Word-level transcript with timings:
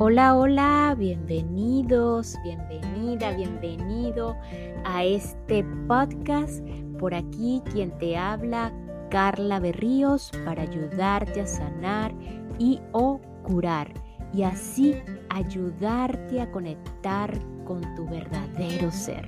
Hola, 0.00 0.36
hola, 0.36 0.94
bienvenidos, 0.96 2.36
bienvenida, 2.44 3.32
bienvenido 3.32 4.36
a 4.84 5.02
este 5.02 5.64
podcast. 5.88 6.64
Por 7.00 7.14
aquí 7.16 7.60
quien 7.72 7.90
te 7.98 8.16
habla, 8.16 8.72
Carla 9.10 9.58
Berríos, 9.58 10.30
para 10.44 10.62
ayudarte 10.62 11.40
a 11.40 11.46
sanar 11.48 12.14
y 12.60 12.80
o 12.92 13.20
curar 13.42 13.92
y 14.32 14.44
así 14.44 14.94
ayudarte 15.30 16.42
a 16.42 16.50
conectar 16.52 17.36
con 17.64 17.80
tu 17.96 18.06
verdadero 18.06 18.92
ser. 18.92 19.26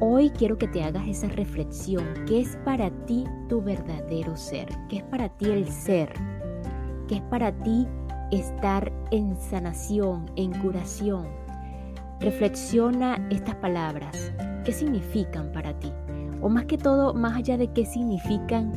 Hoy 0.00 0.30
quiero 0.30 0.56
que 0.56 0.68
te 0.68 0.82
hagas 0.82 1.06
esa 1.06 1.28
reflexión. 1.28 2.06
¿Qué 2.26 2.40
es 2.40 2.56
para 2.64 2.88
ti 3.04 3.26
tu 3.50 3.60
verdadero 3.60 4.34
ser? 4.38 4.68
¿Qué 4.88 4.96
es 4.96 5.02
para 5.02 5.28
ti 5.28 5.50
el 5.50 5.68
ser? 5.68 6.14
¿Qué 7.06 7.16
es 7.16 7.22
para 7.22 7.52
ti 7.52 7.86
estar 8.30 8.92
en 9.10 9.36
sanación, 9.36 10.30
en 10.36 10.52
curación? 10.60 11.26
Reflexiona 12.20 13.26
estas 13.30 13.54
palabras. 13.56 14.32
¿Qué 14.64 14.72
significan 14.72 15.52
para 15.52 15.78
ti? 15.78 15.92
O 16.42 16.48
más 16.48 16.66
que 16.66 16.78
todo, 16.78 17.14
más 17.14 17.36
allá 17.36 17.56
de 17.56 17.68
qué 17.68 17.84
significan, 17.84 18.72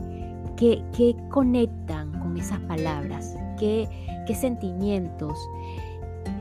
qué, 0.56 0.84
qué 0.96 1.16
conectan 1.30 2.12
con 2.20 2.38
esas 2.38 2.60
palabras, 2.62 3.36
qué, 3.60 3.88
qué 4.26 4.36
sentimientos. 4.36 5.38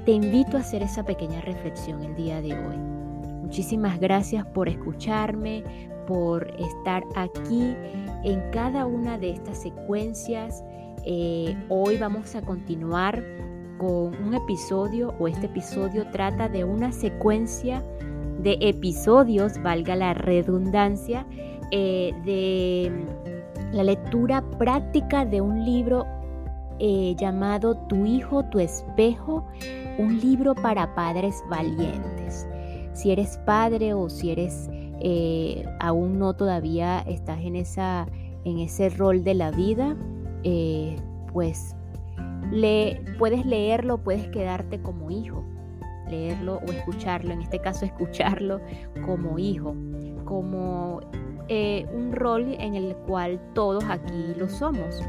Te 0.04 0.12
invito 0.12 0.56
a 0.56 0.60
hacer 0.60 0.82
esa 0.82 1.04
pequeña 1.04 1.40
reflexión 1.42 2.02
el 2.02 2.14
día 2.14 2.40
de 2.40 2.54
hoy. 2.54 2.76
Muchísimas 3.42 4.00
gracias 4.00 4.46
por 4.46 4.68
escucharme, 4.68 5.62
por 6.06 6.48
estar 6.58 7.04
aquí 7.14 7.76
en 8.24 8.40
cada 8.50 8.86
una 8.86 9.18
de 9.18 9.30
estas 9.30 9.58
secuencias. 9.58 10.64
Eh, 11.04 11.56
hoy 11.68 11.96
vamos 11.96 12.36
a 12.36 12.42
continuar 12.42 13.24
con 13.78 14.14
un 14.24 14.34
episodio 14.34 15.12
o 15.18 15.26
este 15.26 15.46
episodio 15.46 16.08
trata 16.12 16.48
de 16.48 16.62
una 16.62 16.92
secuencia 16.92 17.82
de 18.40 18.56
episodios, 18.60 19.60
valga 19.62 19.96
la 19.96 20.14
redundancia, 20.14 21.26
eh, 21.72 22.12
de 22.24 22.92
la 23.72 23.82
lectura 23.82 24.48
práctica 24.58 25.24
de 25.24 25.40
un 25.40 25.64
libro 25.64 26.06
eh, 26.78 27.16
llamado 27.18 27.76
Tu 27.88 28.06
hijo, 28.06 28.44
tu 28.44 28.60
espejo, 28.60 29.44
un 29.98 30.20
libro 30.20 30.54
para 30.54 30.94
padres 30.94 31.42
valientes. 31.50 32.46
Si 32.92 33.10
eres 33.10 33.38
padre 33.38 33.94
o 33.94 34.08
si 34.08 34.30
eres 34.30 34.70
aún 35.80 36.20
no 36.20 36.32
todavía 36.34 37.00
estás 37.00 37.40
en, 37.40 37.56
esa, 37.56 38.06
en 38.44 38.60
ese 38.60 38.88
rol 38.88 39.24
de 39.24 39.34
la 39.34 39.50
vida, 39.50 39.96
eh, 40.44 40.96
pues 41.32 41.76
le, 42.50 43.02
puedes 43.18 43.46
leerlo, 43.46 43.98
puedes 43.98 44.28
quedarte 44.28 44.80
como 44.80 45.10
hijo, 45.10 45.44
leerlo 46.08 46.60
o 46.66 46.72
escucharlo, 46.72 47.32
en 47.32 47.42
este 47.42 47.60
caso 47.60 47.84
escucharlo 47.86 48.60
como 49.06 49.38
hijo, 49.38 49.74
como 50.24 51.00
eh, 51.48 51.86
un 51.92 52.12
rol 52.12 52.56
en 52.58 52.74
el 52.74 52.94
cual 52.96 53.40
todos 53.54 53.84
aquí 53.84 54.34
lo 54.36 54.48
somos. 54.48 55.00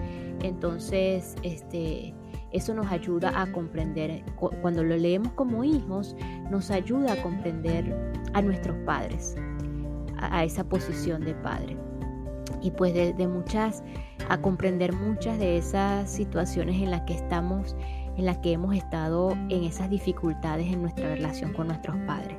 Entonces, 0.41 1.35
este, 1.43 2.13
eso 2.51 2.73
nos 2.73 2.87
ayuda 2.91 3.41
a 3.41 3.51
comprender, 3.51 4.23
cuando 4.61 4.83
lo 4.83 4.95
leemos 4.95 5.33
como 5.33 5.63
hijos, 5.63 6.15
nos 6.51 6.69
ayuda 6.69 7.13
a 7.13 7.21
comprender 7.21 7.95
a 8.33 8.41
nuestros 8.41 8.77
padres, 8.85 9.35
a, 10.17 10.43
esa 10.43 10.63
posición 10.63 11.21
de 11.21 11.33
padre. 11.35 11.77
Y 12.63 12.71
pues 12.71 12.93
de, 12.93 13.27
muchas, 13.27 13.83
a 14.29 14.41
comprender 14.41 14.93
muchas 14.93 15.37
de 15.37 15.57
esas 15.57 16.09
situaciones 16.09 16.81
en 16.81 16.91
las 16.91 17.01
que 17.01 17.13
estamos, 17.13 17.75
en 18.17 18.25
las 18.25 18.37
que 18.37 18.53
hemos 18.53 18.75
estado 18.75 19.31
en 19.49 19.63
esas 19.63 19.89
dificultades 19.89 20.71
en 20.71 20.81
nuestra 20.81 21.13
relación 21.13 21.53
con 21.53 21.67
nuestros 21.67 21.97
padres. 22.07 22.37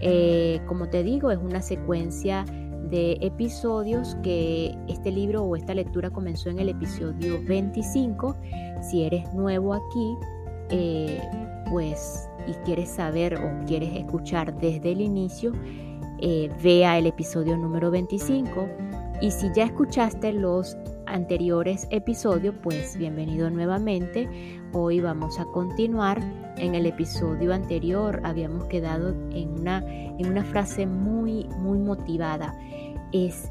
Eh, 0.00 0.60
como 0.66 0.88
te 0.88 1.02
digo, 1.02 1.30
es 1.30 1.38
una 1.38 1.62
secuencia 1.62 2.44
de 2.90 3.16
episodios 3.20 4.16
que 4.22 4.76
este 4.88 5.10
libro 5.10 5.42
o 5.44 5.56
esta 5.56 5.72
lectura 5.72 6.10
comenzó 6.10 6.50
en 6.50 6.58
el 6.58 6.68
episodio 6.68 7.40
25. 7.44 8.36
Si 8.82 9.04
eres 9.04 9.32
nuevo 9.34 9.72
aquí, 9.72 10.16
eh, 10.70 11.20
pues 11.70 12.28
y 12.46 12.52
quieres 12.64 12.90
saber 12.90 13.36
o 13.36 13.64
quieres 13.66 13.94
escuchar 13.94 14.58
desde 14.58 14.92
el 14.92 15.00
inicio, 15.00 15.52
eh, 16.20 16.50
vea 16.62 16.98
el 16.98 17.06
episodio 17.06 17.56
número 17.56 17.90
25. 17.90 18.68
Y 19.20 19.30
si 19.30 19.50
ya 19.54 19.64
escuchaste 19.64 20.32
los 20.32 20.76
anteriores 21.06 21.86
episodios, 21.90 22.54
pues 22.62 22.96
bienvenido 22.96 23.48
nuevamente. 23.48 24.28
Hoy 24.72 25.00
vamos 25.00 25.38
a 25.38 25.44
continuar. 25.46 26.20
En 26.56 26.74
el 26.74 26.86
episodio 26.86 27.54
anterior 27.54 28.20
habíamos 28.24 28.64
quedado 28.64 29.10
en 29.30 29.60
una, 29.60 29.84
en 29.86 30.26
una 30.26 30.44
frase 30.44 30.86
muy, 30.86 31.44
muy 31.58 31.78
motivada. 31.78 32.58
Es 33.12 33.50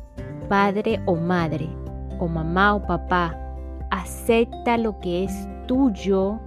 padre 0.49 0.99
o 1.05 1.15
madre, 1.15 1.69
o 2.19 2.27
mamá 2.27 2.75
o 2.75 2.85
papá. 2.85 3.39
Acepta 3.89 4.77
lo 4.77 4.99
que 4.99 5.23
es 5.23 5.47
tuyo 5.67 6.39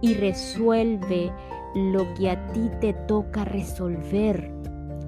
y 0.00 0.14
resuelve 0.14 1.32
lo 1.76 2.12
que 2.14 2.30
a 2.30 2.46
ti 2.48 2.70
te 2.80 2.92
toca 2.92 3.44
resolver. 3.44 4.52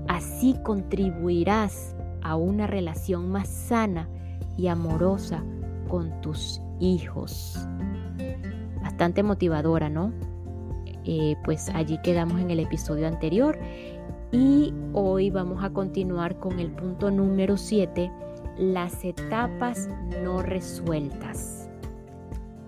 Así 0.08 0.56
contribuirás 0.62 1.95
a 2.26 2.34
una 2.34 2.66
relación 2.66 3.30
más 3.30 3.48
sana 3.48 4.08
y 4.56 4.66
amorosa 4.66 5.44
con 5.88 6.20
tus 6.22 6.60
hijos. 6.80 7.56
Bastante 8.82 9.22
motivadora, 9.22 9.88
¿no? 9.88 10.12
Eh, 11.04 11.36
pues 11.44 11.68
allí 11.68 11.98
quedamos 12.02 12.40
en 12.40 12.50
el 12.50 12.58
episodio 12.58 13.06
anterior 13.06 13.56
y 14.32 14.74
hoy 14.92 15.30
vamos 15.30 15.62
a 15.62 15.70
continuar 15.70 16.40
con 16.40 16.58
el 16.58 16.72
punto 16.72 17.12
número 17.12 17.56
7, 17.56 18.10
las 18.58 19.04
etapas 19.04 19.88
no 20.24 20.42
resueltas. 20.42 21.70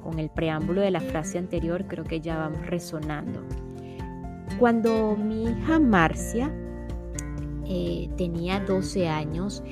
Con 0.04 0.20
el 0.20 0.30
preámbulo 0.30 0.82
de 0.82 0.92
la 0.92 1.00
frase 1.00 1.36
anterior 1.36 1.86
creo 1.88 2.04
que 2.04 2.20
ya 2.20 2.38
vamos 2.38 2.64
resonando. 2.66 3.42
Cuando 4.60 5.16
mi 5.16 5.46
hija 5.46 5.80
Marcia 5.80 6.52
eh, 7.68 8.08
tenía 8.16 8.60
12 8.60 9.08
años, 9.08 9.62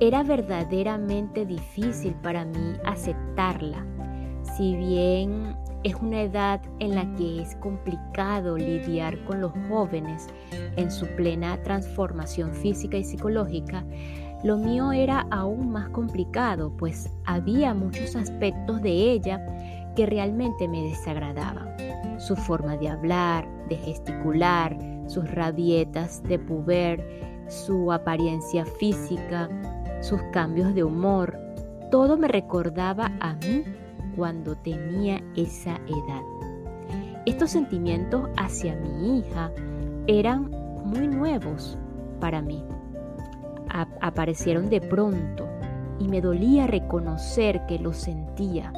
era 0.00 0.22
verdaderamente 0.22 1.46
difícil 1.46 2.14
para 2.22 2.44
mí 2.44 2.76
aceptarla. 2.84 3.86
Si 4.56 4.74
bien 4.76 5.56
es 5.84 5.94
una 5.96 6.22
edad 6.22 6.60
en 6.78 6.94
la 6.94 7.14
que 7.14 7.42
es 7.42 7.54
complicado 7.56 8.56
lidiar 8.56 9.22
con 9.24 9.40
los 9.40 9.52
jóvenes 9.68 10.28
en 10.76 10.90
su 10.90 11.06
plena 11.16 11.62
transformación 11.62 12.52
física 12.54 12.96
y 12.96 13.04
psicológica, 13.04 13.84
lo 14.42 14.56
mío 14.56 14.90
era 14.90 15.26
aún 15.30 15.70
más 15.70 15.88
complicado, 15.90 16.72
pues 16.76 17.08
había 17.24 17.74
muchos 17.74 18.16
aspectos 18.16 18.82
de 18.82 18.90
ella 18.90 19.40
que 19.94 20.06
realmente 20.06 20.66
me 20.66 20.82
desagradaban. 20.82 21.76
Su 22.18 22.34
forma 22.34 22.76
de 22.76 22.88
hablar, 22.88 23.46
de 23.68 23.76
gesticular, 23.76 24.76
sus 25.06 25.30
rabietas 25.30 26.22
de 26.24 26.38
puber, 26.38 27.31
su 27.52 27.92
apariencia 27.92 28.64
física, 28.64 29.48
sus 30.00 30.20
cambios 30.32 30.74
de 30.74 30.82
humor, 30.82 31.38
todo 31.90 32.16
me 32.16 32.26
recordaba 32.26 33.12
a 33.20 33.34
mí 33.34 33.64
cuando 34.16 34.56
tenía 34.56 35.22
esa 35.36 35.76
edad. 35.86 36.22
Estos 37.26 37.50
sentimientos 37.50 38.28
hacia 38.36 38.74
mi 38.76 39.18
hija 39.18 39.52
eran 40.06 40.50
muy 40.84 41.06
nuevos 41.06 41.78
para 42.20 42.40
mí. 42.40 42.64
aparecieron 44.00 44.68
de 44.68 44.80
pronto 44.80 45.48
y 45.98 46.08
me 46.08 46.20
dolía 46.20 46.66
reconocer 46.66 47.64
que 47.66 47.78
lo 47.78 47.92
sentía. 47.92 48.72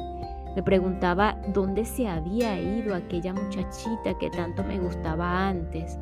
Me 0.55 0.63
preguntaba 0.63 1.37
dónde 1.53 1.83
se 1.83 2.07
había 2.07 2.59
ido 2.59 2.95
aquella 2.95 3.33
muchachita 3.33 4.17
que 4.19 4.29
tanto 4.29 4.63
me 4.63 4.79
gustaba 4.79 5.47
antes. 5.47 5.97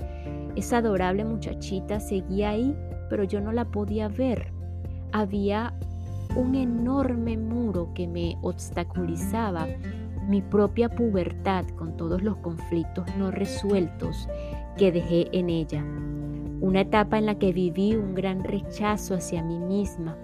Esa 0.55 0.77
adorable 0.77 1.25
muchachita 1.25 1.99
seguía 1.99 2.51
ahí, 2.51 2.75
pero 3.09 3.23
yo 3.23 3.41
no 3.41 3.51
la 3.51 3.65
podía 3.65 4.07
ver. 4.07 4.51
Había 5.11 5.73
un 6.35 6.55
enorme 6.55 7.37
muro 7.37 7.91
que 7.93 8.07
me 8.07 8.37
obstaculizaba 8.41 9.67
mi 10.27 10.41
propia 10.41 10.89
pubertad 10.89 11.65
con 11.75 11.97
todos 11.97 12.21
los 12.23 12.37
conflictos 12.37 13.05
no 13.17 13.29
resueltos 13.29 14.27
que 14.77 14.91
dejé 14.91 15.27
en 15.37 15.49
ella. 15.49 15.83
Una 16.61 16.81
etapa 16.81 17.17
en 17.17 17.25
la 17.25 17.35
que 17.35 17.51
viví 17.51 17.95
un 17.95 18.15
gran 18.15 18.43
rechazo 18.43 19.15
hacia 19.15 19.43
mí 19.43 19.59
misma 19.59 20.17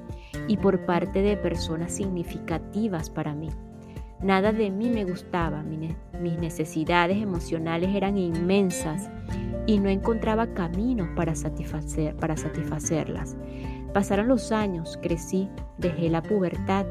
y 0.48 0.58
por 0.58 0.86
parte 0.86 1.22
de 1.22 1.36
personas 1.38 1.92
significativas 1.92 3.10
para 3.10 3.36
mí. 3.36 3.50
Nada 4.22 4.52
de 4.52 4.70
mí 4.70 4.90
me 4.90 5.06
gustaba, 5.06 5.64
mis 5.64 6.40
necesidades 6.40 7.22
emocionales 7.22 7.96
eran 7.96 8.18
inmensas 8.18 9.10
y 9.70 9.78
no 9.78 9.88
encontraba 9.88 10.48
caminos 10.48 11.10
para, 11.16 11.36
satisfacer, 11.36 12.16
para 12.16 12.36
satisfacerlas. 12.36 13.38
Pasaron 13.94 14.28
los 14.28 14.52
años, 14.52 14.98
crecí, 15.00 15.48
dejé 15.78 16.10
la 16.10 16.24
pubertad 16.24 16.88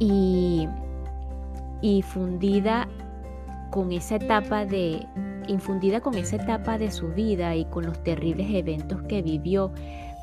y, 0.00 0.66
y 1.82 2.02
fundida 2.02 2.88
con 3.70 3.92
esa 3.92 4.16
etapa 4.16 4.66
de, 4.66 5.06
infundida 5.46 6.00
con 6.00 6.16
esa 6.16 6.34
etapa 6.34 6.78
de 6.78 6.90
su 6.90 7.06
vida 7.10 7.54
y 7.54 7.64
con 7.66 7.86
los 7.86 8.02
terribles 8.02 8.48
eventos 8.50 9.00
que 9.02 9.22
vivió 9.22 9.70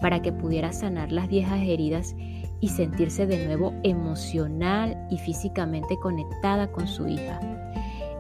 para 0.02 0.22
que 0.22 0.34
pudiera 0.34 0.74
sanar 0.74 1.14
las 1.14 1.30
viejas 1.30 1.62
heridas 1.62 2.18
y 2.60 2.68
sentirse 2.68 3.26
de 3.26 3.46
nuevo 3.46 3.74
emocional 3.84 5.08
y 5.10 5.20
físicamente 5.20 5.98
conectada 6.02 6.70
con 6.70 6.86
su 6.86 7.08
hija. 7.08 7.57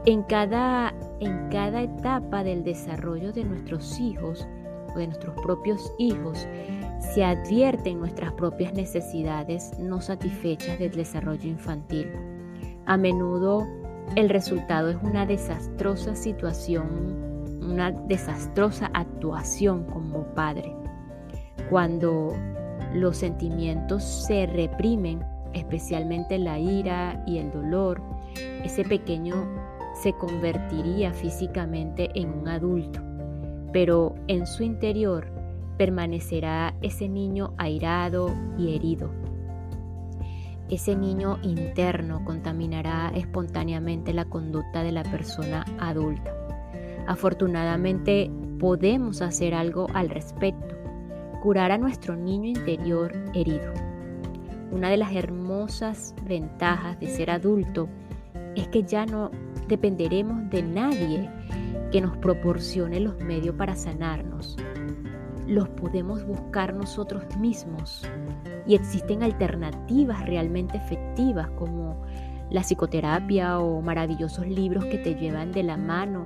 En 0.08 0.24
cada, 0.24 0.94
en 1.20 1.50
cada 1.50 1.82
etapa 1.82 2.42
del 2.42 2.64
desarrollo 2.64 3.34
de 3.34 3.44
nuestros 3.44 4.00
hijos 4.00 4.48
o 4.96 4.98
de 4.98 5.08
nuestros 5.08 5.36
propios 5.42 5.92
hijos, 5.98 6.48
se 7.14 7.26
advierten 7.26 8.00
nuestras 8.00 8.32
propias 8.32 8.74
necesidades 8.74 9.78
no 9.78 10.00
satisfechas 10.00 10.80
del 10.80 10.92
desarrollo 10.92 11.50
infantil. 11.50 12.10
A 12.86 12.96
menudo 12.96 13.68
el 14.16 14.30
resultado 14.30 14.92
es 14.92 14.98
una 15.04 15.26
desastrosa 15.26 16.16
situación, 16.16 17.60
una 17.62 17.92
desastrosa 17.92 18.90
actuación 18.94 19.84
como 19.88 20.24
padre. 20.34 20.74
Cuando 21.70 22.34
los 22.94 23.18
sentimientos 23.18 24.06
se 24.06 24.46
reprimen, 24.46 25.22
especialmente 25.52 26.38
la 26.38 26.60
ira 26.60 27.22
y 27.28 27.40
el 27.40 27.52
dolor, 27.52 28.02
ese 28.64 28.86
pequeño 28.86 29.67
se 30.02 30.14
convertiría 30.14 31.14
físicamente 31.14 32.10
en 32.14 32.30
un 32.30 32.48
adulto, 32.48 33.02
pero 33.74 34.16
en 34.28 34.46
su 34.46 34.64
interior 34.64 35.28
permanecerá 35.78 36.76
ese 36.82 37.08
niño 37.08 37.54
airado 37.58 38.32
y 38.58 38.76
herido. 38.76 39.10
Ese 40.70 40.96
niño 40.96 41.40
interno 41.44 42.26
contaminará 42.26 43.12
espontáneamente 43.16 44.14
la 44.14 44.26
conducta 44.26 44.84
de 44.84 44.92
la 44.92 45.04
persona 45.04 45.66
adulta. 45.80 46.34
Afortunadamente 47.08 48.30
podemos 48.60 49.22
hacer 49.22 49.54
algo 49.54 49.88
al 49.94 50.10
respecto, 50.10 50.76
curar 51.42 51.72
a 51.72 51.78
nuestro 51.78 52.16
niño 52.16 52.50
interior 52.50 53.14
herido. 53.34 53.72
Una 54.72 54.90
de 54.90 54.98
las 54.98 55.14
hermosas 55.14 56.14
ventajas 56.28 57.00
de 57.00 57.08
ser 57.08 57.32
adulto 57.32 57.88
es 58.56 58.68
que 58.68 58.84
ya 58.84 59.06
no 59.06 59.32
dependeremos 59.68 60.50
de 60.50 60.64
nadie 60.64 61.30
que 61.92 62.02
nos 62.02 62.18
proporcione 62.18 63.00
los 63.00 63.18
medios 63.20 63.56
para 63.56 63.76
sanarnos 63.76 64.58
los 65.48 65.70
podemos 65.70 66.26
buscar 66.26 66.74
nosotros 66.74 67.24
mismos 67.38 68.04
y 68.68 68.76
existen 68.76 69.24
alternativas 69.24 70.26
realmente 70.26 70.78
efectivas 70.78 71.50
como 71.52 72.02
la 72.50 72.62
psicoterapia 72.62 73.60
o 73.60 73.82
maravillosos 73.82 74.46
libros 74.46 74.86
que 74.86 74.98
te 74.98 75.16
llevan 75.16 75.52
de 75.52 75.64
la 75.64 75.78
mano 75.78 76.26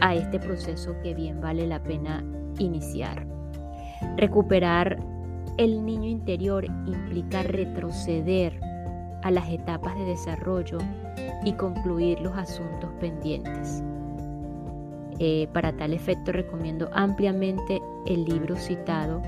a 0.00 0.14
este 0.14 0.38
proceso 0.38 0.96
que 1.02 1.14
bien 1.14 1.40
vale 1.40 1.66
la 1.66 1.82
pena 1.82 2.24
iniciar. 2.58 3.26
Recuperar 4.16 4.98
el 5.58 5.84
niño 5.84 6.08
interior 6.08 6.64
implica 6.64 7.42
retroceder 7.42 8.58
a 9.22 9.30
las 9.30 9.48
etapas 9.50 9.94
de 9.96 10.04
desarrollo 10.06 10.78
y 11.44 11.52
concluir 11.52 12.20
los 12.20 12.36
asuntos 12.36 12.90
pendientes. 13.00 13.82
Eh, 15.18 15.48
para 15.52 15.72
tal 15.72 15.92
efecto 15.92 16.32
recomiendo 16.32 16.90
ampliamente 16.92 17.80
el 18.06 18.24
libro 18.24 18.56
citado 18.56 19.22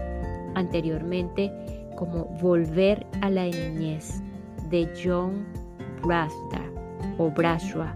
anteriormente 0.54 1.52
como 1.96 2.24
Volver 2.40 3.06
a 3.20 3.30
la 3.30 3.44
niñez 3.44 4.20
de 4.68 4.88
John 5.02 5.46
Brasda 6.02 6.62
o 7.18 7.30
Brashua, 7.30 7.94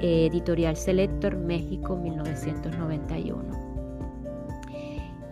editorial 0.00 0.76
Selector 0.76 1.36
México 1.36 1.96
1991. 1.96 3.44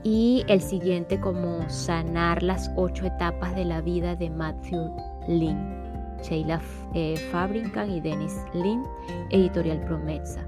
Y 0.02 0.44
el 0.48 0.60
siguiente 0.60 1.18
como 1.18 1.68
Sanar 1.68 2.42
las 2.42 2.70
ocho 2.76 3.06
etapas 3.06 3.54
de 3.54 3.64
la 3.64 3.80
vida 3.80 4.14
de 4.16 4.28
Matthew 4.30 4.94
Lin, 5.28 5.83
Sheila 6.24 6.60
eh, 6.94 7.16
Fabrican 7.30 7.90
y 7.90 8.00
Dennis 8.00 8.36
Lin, 8.54 8.82
editorial 9.30 9.80
Promesa. 9.80 10.46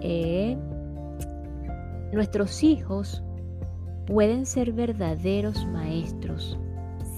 Eh, 0.00 0.56
nuestros 2.12 2.62
hijos 2.62 3.22
pueden 4.06 4.46
ser 4.46 4.72
verdaderos 4.72 5.66
maestros 5.66 6.58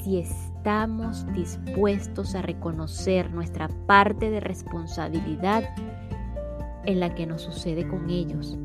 si 0.02 0.18
estamos 0.18 1.26
dispuestos 1.32 2.34
a 2.34 2.42
reconocer 2.42 3.30
nuestra 3.30 3.68
parte 3.86 4.30
de 4.30 4.40
responsabilidad 4.40 5.64
en 6.84 7.00
la 7.00 7.14
que 7.14 7.26
nos 7.26 7.42
sucede 7.42 7.88
con 7.88 8.10
ellos 8.10 8.58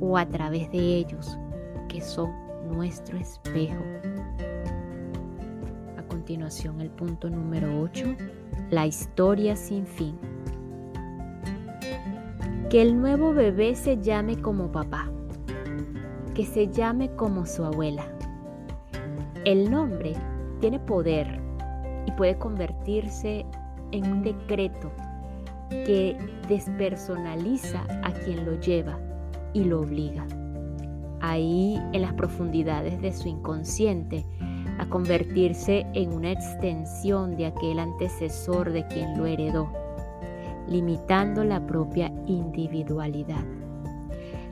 o 0.00 0.18
a 0.18 0.26
través 0.26 0.70
de 0.70 0.78
ellos, 0.78 1.38
que 1.88 2.00
son 2.02 2.30
nuestro 2.68 3.16
espejo. 3.16 3.82
Continuación, 6.24 6.80
el 6.80 6.88
punto 6.88 7.28
número 7.28 7.82
8, 7.82 8.16
la 8.70 8.86
historia 8.86 9.56
sin 9.56 9.86
fin. 9.86 10.16
Que 12.70 12.80
el 12.80 12.98
nuevo 12.98 13.34
bebé 13.34 13.74
se 13.74 14.00
llame 14.00 14.40
como 14.40 14.72
papá, 14.72 15.10
que 16.34 16.46
se 16.46 16.68
llame 16.68 17.14
como 17.14 17.44
su 17.44 17.62
abuela. 17.62 18.06
El 19.44 19.70
nombre 19.70 20.14
tiene 20.60 20.80
poder 20.80 21.42
y 22.06 22.12
puede 22.12 22.38
convertirse 22.38 23.44
en 23.92 24.10
un 24.10 24.22
decreto 24.22 24.90
que 25.68 26.16
despersonaliza 26.48 27.84
a 28.02 28.10
quien 28.12 28.46
lo 28.46 28.58
lleva 28.60 28.98
y 29.52 29.64
lo 29.64 29.82
obliga. 29.82 30.26
Ahí 31.20 31.78
en 31.92 32.00
las 32.00 32.14
profundidades 32.14 32.98
de 33.02 33.12
su 33.12 33.28
inconsciente, 33.28 34.24
convertirse 34.88 35.86
en 35.94 36.12
una 36.12 36.32
extensión 36.32 37.36
de 37.36 37.46
aquel 37.46 37.78
antecesor 37.78 38.72
de 38.72 38.86
quien 38.86 39.16
lo 39.16 39.26
heredó 39.26 39.84
limitando 40.66 41.44
la 41.44 41.64
propia 41.66 42.12
individualidad. 42.26 43.44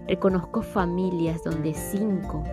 Reconozco 0.06 0.62
familias 0.62 1.42
donde 1.44 1.74
5, 1.74 2.44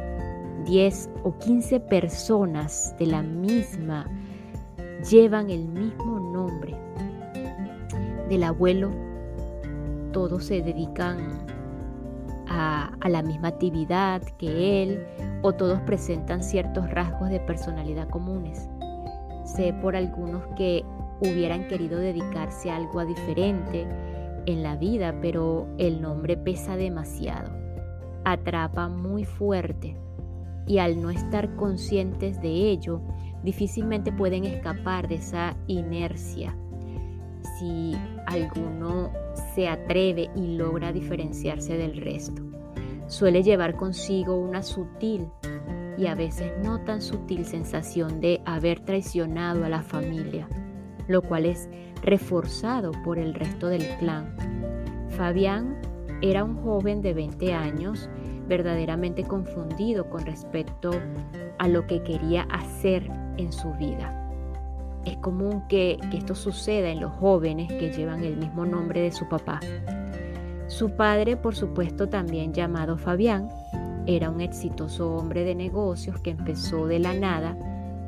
10 0.66 1.10
o 1.24 1.38
15 1.38 1.80
personas 1.82 2.96
de 2.98 3.08
la 3.08 3.22
misma 3.22 4.06
llevan 5.10 5.50
el 5.50 5.68
mismo 5.68 6.20
nombre 6.20 6.76
del 8.30 8.44
abuelo. 8.44 8.92
Todos 10.14 10.46
se 10.46 10.62
dedican 10.62 11.18
a, 12.48 12.79
a, 13.02 13.10
la 13.10 13.22
misma 13.22 13.50
actividad 13.50 14.22
que 14.38 14.84
él 14.84 15.06
o 15.42 15.54
todos 15.54 15.80
presentan 15.82 16.44
ciertos 16.44 16.90
rasgos 16.90 17.30
de 17.30 17.40
personalidad 17.40 18.10
comunes. 18.10 18.70
Sé 19.46 19.74
por 19.82 19.96
algunos 19.96 20.46
que 20.56 20.84
hubieran 21.22 21.68
querido 21.68 22.00
dedicarse 22.00 22.70
a 22.70 22.78
algo 22.78 23.06
diferente 23.06 23.88
en 24.46 24.64
la 24.64 24.76
vida, 24.76 25.16
pero 25.22 25.68
el 25.78 26.02
nombre 26.02 26.38
pesa 26.38 26.76
demasiado, 26.76 27.52
atrapa 28.26 28.88
muy 28.88 29.26
fuerte 29.26 29.98
y 30.70 30.78
al 30.78 31.02
no 31.02 31.10
estar 31.10 31.56
conscientes 31.56 32.40
de 32.42 32.50
ello, 32.50 33.02
difícilmente 33.44 34.12
pueden 34.12 34.46
escapar 34.46 35.08
de 35.08 35.16
esa 35.16 35.58
inercia. 35.68 36.56
Si 37.58 37.96
alguno 38.28 39.12
se 39.56 39.68
atreve 39.68 40.30
y 40.36 40.58
logra 40.58 40.94
diferenciarse 40.94 41.76
del 41.76 42.00
resto, 42.00 42.49
suele 43.10 43.44
llevar 43.44 43.76
consigo 43.76 44.38
una 44.38 44.64
sutil 44.64 45.28
y 45.98 46.08
a 46.08 46.16
veces 46.16 46.54
no 46.64 46.80
tan 46.86 47.02
sutil 47.02 47.46
sensación 47.46 48.22
de 48.22 48.42
haber 48.46 48.80
traicionado 48.80 49.66
a 49.66 49.70
la 49.70 49.84
familia 49.84 50.48
lo 51.10 51.24
cual 51.24 51.46
es 51.46 51.68
reforzado 52.02 52.92
por 53.04 53.18
el 53.18 53.34
resto 53.34 53.68
del 53.68 53.86
clan. 53.98 54.34
Fabián 55.10 55.76
era 56.22 56.46
un 56.46 56.56
joven 56.56 57.02
de 57.02 57.14
20 57.14 57.54
años 57.54 58.10
verdaderamente 58.48 59.24
confundido 59.24 60.10
con 60.10 60.26
respecto 60.26 60.92
a 61.58 61.68
lo 61.68 61.86
que 61.88 62.02
quería 62.04 62.44
hacer 62.44 63.10
en 63.38 63.52
su 63.52 63.74
vida. 63.74 64.16
Es 65.04 65.18
común 65.18 65.64
que, 65.68 65.98
que, 66.12 66.18
esto 66.18 66.36
suceda 66.36 66.90
en 66.90 67.00
los 67.00 67.12
jóvenes 67.14 67.68
que 67.68 67.92
llevan 67.92 68.24
el 68.24 68.38
mismo 68.38 68.66
nombre 68.66 69.02
de 69.02 69.12
su 69.12 69.28
papá. 69.28 69.60
Su 70.70 70.92
padre, 70.92 71.36
por 71.36 71.56
supuesto, 71.56 72.10
también 72.10 72.54
llamado 72.54 72.96
Fabián, 72.96 73.50
era 74.06 74.30
un 74.30 74.40
exitoso 74.40 75.16
hombre 75.16 75.44
de 75.44 75.56
negocios 75.56 76.22
que 76.22 76.30
empezó 76.30 76.86
de 76.86 77.00
la 77.00 77.16
nada 77.16 77.58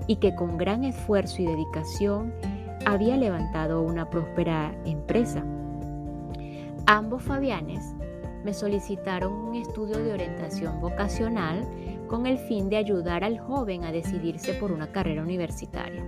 y 0.06 0.18
que 0.18 0.36
con 0.36 0.60
gran 0.60 0.84
esfuerzo 0.84 1.42
y 1.42 1.48
dedicación 1.48 2.32
había 2.86 3.18
levantado 3.18 3.82
una 3.82 4.12
próspera 4.12 4.76
empresa. 4.86 5.44
Ambos 6.86 7.24
Fabianes 7.24 7.96
me 8.46 8.54
solicitaron 8.54 9.34
un 9.34 9.56
estudio 9.56 9.98
de 9.98 10.14
orientación 10.14 10.80
vocacional 10.82 11.68
con 12.08 12.28
el 12.28 12.38
fin 12.38 12.70
de 12.70 12.78
ayudar 12.78 13.24
al 13.24 13.40
joven 13.40 13.86
a 13.86 13.92
decidirse 13.92 14.54
por 14.54 14.72
una 14.72 14.92
carrera 14.92 15.24
universitaria. 15.24 16.04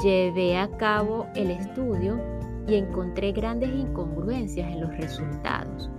Llevé 0.00 0.58
a 0.58 0.68
cabo 0.76 1.26
el 1.34 1.50
estudio 1.50 2.35
y 2.66 2.74
encontré 2.74 3.32
grandes 3.32 3.70
incongruencias 3.70 4.70
en 4.70 4.80
los 4.80 4.96
resultados. 4.96 5.90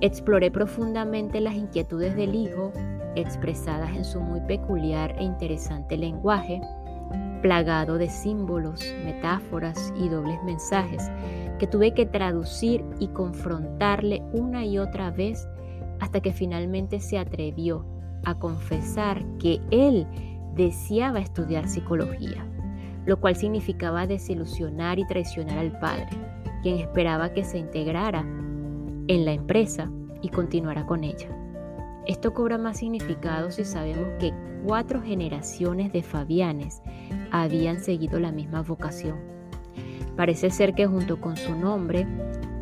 Exploré 0.00 0.50
profundamente 0.50 1.40
las 1.40 1.54
inquietudes 1.54 2.16
del 2.16 2.34
hijo, 2.34 2.72
expresadas 3.14 3.94
en 3.94 4.04
su 4.04 4.20
muy 4.20 4.40
peculiar 4.40 5.14
e 5.18 5.24
interesante 5.24 5.96
lenguaje, 5.96 6.60
plagado 7.42 7.98
de 7.98 8.08
símbolos, 8.08 8.84
metáforas 9.04 9.92
y 9.96 10.08
dobles 10.08 10.42
mensajes 10.44 11.10
que 11.58 11.66
tuve 11.66 11.92
que 11.92 12.06
traducir 12.06 12.84
y 12.98 13.08
confrontarle 13.08 14.22
una 14.32 14.64
y 14.64 14.78
otra 14.78 15.10
vez 15.10 15.46
hasta 16.00 16.20
que 16.20 16.32
finalmente 16.32 17.00
se 17.00 17.18
atrevió 17.18 17.86
a 18.24 18.38
confesar 18.38 19.24
que 19.38 19.60
él 19.70 20.06
deseaba 20.54 21.20
estudiar 21.20 21.68
psicología, 21.68 22.46
lo 23.06 23.20
cual 23.20 23.36
significaba 23.36 24.06
desilusionar 24.06 24.98
y 24.98 25.06
traicionar 25.06 25.58
al 25.58 25.78
padre, 25.78 26.08
quien 26.62 26.78
esperaba 26.78 27.32
que 27.32 27.44
se 27.44 27.58
integrara 27.58 28.20
en 28.20 29.24
la 29.24 29.32
empresa 29.32 29.90
y 30.20 30.28
continuara 30.28 30.86
con 30.86 31.04
ella. 31.04 31.28
Esto 32.06 32.32
cobra 32.32 32.58
más 32.58 32.78
significado 32.78 33.50
si 33.50 33.64
sabemos 33.64 34.08
que 34.18 34.32
cuatro 34.64 35.02
generaciones 35.02 35.92
de 35.92 36.02
Fabianes 36.02 36.82
habían 37.30 37.80
seguido 37.80 38.20
la 38.20 38.32
misma 38.32 38.62
vocación. 38.62 39.18
Parece 40.16 40.50
ser 40.50 40.74
que 40.74 40.86
junto 40.86 41.20
con 41.20 41.36
su 41.36 41.54
nombre 41.54 42.06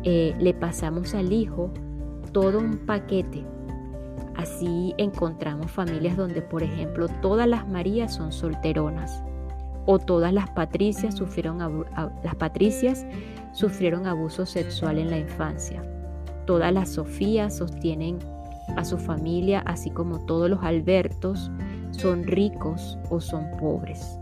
eh, 0.03 0.35
le 0.39 0.53
pasamos 0.53 1.13
al 1.13 1.31
hijo 1.33 1.71
todo 2.31 2.59
un 2.59 2.77
paquete 2.85 3.45
Así 4.35 4.95
encontramos 4.97 5.71
familias 5.71 6.17
donde, 6.17 6.41
por 6.41 6.63
ejemplo, 6.63 7.07
todas 7.21 7.47
las 7.47 7.67
Marías 7.67 8.15
son 8.15 8.31
solteronas 8.31 9.23
o 9.85 9.99
todas 9.99 10.33
las 10.33 10.49
Patricias 10.51 11.15
sufrieron, 11.15 11.85
las 12.23 12.35
Patricias 12.35 13.05
sufrieron 13.53 14.07
abuso 14.07 14.45
sexual 14.45 14.97
en 14.97 15.09
la 15.09 15.17
infancia. 15.17 15.83
Todas 16.45 16.73
las 16.73 16.89
Sofías 16.89 17.57
sostienen 17.57 18.19
a 18.75 18.85
su 18.85 18.97
familia, 18.97 19.61
así 19.65 19.89
como 19.89 20.19
todos 20.25 20.49
los 20.49 20.63
Albertos 20.63 21.51
son 21.91 22.23
ricos 22.23 22.97
o 23.09 23.19
son 23.19 23.45
pobres. 23.59 24.17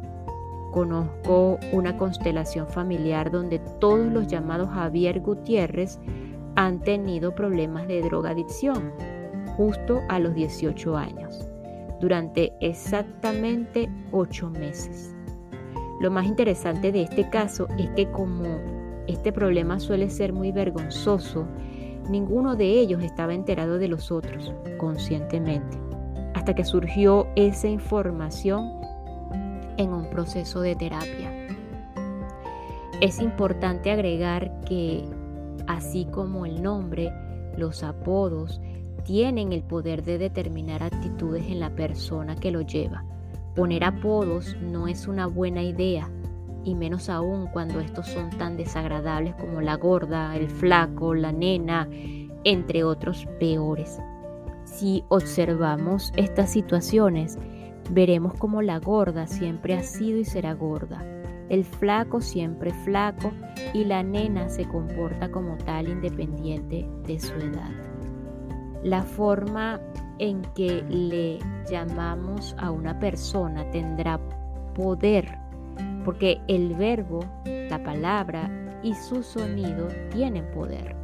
Conozco 0.72 1.60
una 1.72 1.98
constelación 1.98 2.68
familiar 2.68 3.32
donde 3.32 3.60
todos 3.80 4.12
los 4.12 4.28
llamados 4.28 4.70
Javier 4.70 5.20
Gutiérrez 5.22 6.00
han 6.56 6.80
tenido 6.82 7.34
problemas 7.34 7.88
de 7.88 8.01
drogadicción 8.01 8.92
justo 9.56 10.01
a 10.10 10.20
los 10.20 10.36
18 10.36 10.96
años, 10.96 11.48
durante 12.00 12.54
exactamente 12.60 13.89
8 14.12 14.50
meses. 14.51 15.16
Lo 16.00 16.12
más 16.12 16.25
interesante 16.25 16.91
de 16.91 17.03
este 17.03 17.29
caso 17.29 17.68
es 17.77 17.89
que 17.89 18.10
como 18.10 18.60
este 19.08 19.34
problema 19.34 19.79
suele 19.79 20.10
ser 20.10 20.32
muy 20.32 20.51
vergonzoso, 20.51 21.46
ninguno 22.10 22.56
de 22.56 22.79
ellos 22.79 23.03
estaba 23.03 23.34
enterado 23.34 23.77
de 23.77 23.89
los 23.89 24.12
otros 24.12 24.53
conscientemente, 24.77 25.77
hasta 26.34 26.56
que 26.56 26.63
surgió 26.63 27.27
esa 27.36 27.68
información 27.68 28.72
en 29.77 29.94
un 29.94 30.10
proceso 30.10 30.62
de 30.62 30.75
terapia. 30.75 31.32
Es 33.01 33.20
importante 33.20 33.91
agregar 33.91 34.62
que, 34.62 35.03
así 35.68 36.06
como 36.06 36.46
el 36.46 36.62
nombre, 36.62 37.12
los 37.58 37.84
apodos 37.84 38.62
tienen 39.03 39.53
el 39.53 39.63
poder 39.63 40.03
de 40.03 40.18
determinar 40.18 40.84
actitudes 40.84 41.46
en 41.48 41.60
la 41.60 41.72
persona 41.72 42.36
que 42.36 42.51
lo 42.51 42.62
lleva. 42.62 43.03
Poner 43.56 43.84
apodos 43.84 44.56
no 44.62 44.88
es 44.88 45.08
una 45.08 45.27
buena 45.27 45.62
idea, 45.63 46.10
y 46.63 46.75
menos 46.75 47.10
aún 47.10 47.48
cuando 47.48 47.79
estos 47.79 48.08
son 48.08 48.29
tan 48.32 48.58
desagradables 48.58 49.36
como 49.36 49.62
la 49.62 49.75
gorda, 49.75 50.36
el 50.36 50.48
flaco, 50.48 51.13
la 51.15 51.32
nena, 51.32 51.88
entre 52.44 52.84
otros 52.84 53.25
peores. 53.39 54.00
Si 54.65 55.03
observamos 55.10 56.12
estas 56.15 56.51
situaciones, 56.51 57.38
veremos 57.91 58.36
como 58.36 58.62
la 58.62 58.79
gorda 58.79 59.25
siempre 59.27 59.75
ha 59.75 59.84
sido 59.84 60.20
y 60.20 60.25
será 60.25 60.53
gorda, 60.53 61.03
el 61.50 61.65
flaco 61.65 62.22
siempre 62.22 62.72
flaco 62.72 63.32
y 63.74 63.86
la 63.86 64.03
nena 64.03 64.50
se 64.50 64.65
comporta 64.65 65.32
como 65.32 65.58
tal 65.58 65.89
independiente 65.89 66.88
de 67.08 67.20
su 67.20 67.34
edad 67.34 67.99
la 68.84 69.04
forma 69.04 69.80
en 70.20 70.42
que 70.56 70.84
le 70.90 71.40
llamamos 71.70 72.56
a 72.58 72.72
una 72.72 73.00
persona 73.00 73.70
tendrá 73.72 74.20
poder, 74.76 75.38
porque 76.06 76.42
el 76.48 76.74
verbo, 76.76 77.20
la 77.46 77.82
palabra 77.84 78.50
y 78.84 78.94
su 78.94 79.24
sonido 79.24 79.88
tienen 80.12 80.50
poder. 80.52 80.96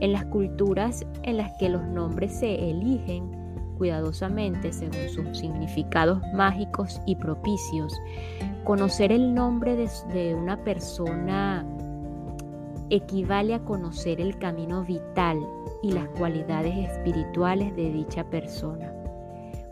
En 0.00 0.12
las 0.12 0.24
culturas 0.26 1.06
en 1.22 1.36
las 1.36 1.52
que 1.58 1.68
los 1.68 1.82
nombres 1.84 2.32
se 2.32 2.70
eligen 2.70 3.42
cuidadosamente 3.78 4.72
según 4.72 5.08
sus 5.08 5.38
significados 5.38 6.20
mágicos 6.34 7.00
y 7.06 7.16
propicios, 7.16 7.94
conocer 8.64 9.10
el 9.12 9.34
nombre 9.34 9.76
de, 9.76 10.34
una 10.34 10.56
persona 10.62 11.66
equivale 12.90 13.54
a 13.54 13.64
conocer 13.64 14.20
el 14.20 14.38
camino 14.38 14.84
vital 14.84 15.38
y 15.82 15.92
las 15.92 16.08
cualidades 16.10 16.90
espirituales 16.90 17.74
de 17.74 17.90
dicha 17.90 18.24
persona. 18.24 18.92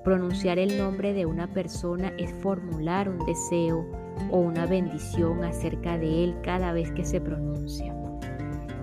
Pronunciar 0.05 0.59
el 0.59 0.77
nombre 0.77 1.13
de 1.13 1.27
una 1.27 1.47
persona 1.47 2.13
es 2.19 2.33
formular 2.43 3.09
un 3.09 3.25
deseo 3.27 3.87
o 4.31 4.39
una 4.39 4.67
bendición 4.67 5.45
acerca 5.45 5.99
de 5.99 6.25
él 6.25 6.37
cada 6.43 6.73
vez 6.73 6.91
que 6.93 7.05
se 7.05 7.21
pronuncia. 7.21 7.95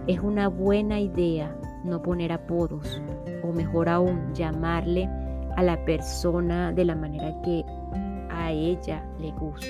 Es 0.07 0.19
una 0.19 0.47
buena 0.47 0.99
idea 0.99 1.55
no 1.83 2.01
poner 2.01 2.31
apodos 2.31 3.01
o 3.43 3.51
mejor 3.51 3.89
aún 3.89 4.33
llamarle 4.33 5.09
a 5.55 5.63
la 5.63 5.83
persona 5.85 6.71
de 6.71 6.85
la 6.85 6.95
manera 6.95 7.33
que 7.41 7.65
a 8.29 8.51
ella 8.51 9.03
le 9.19 9.31
gusta. 9.31 9.67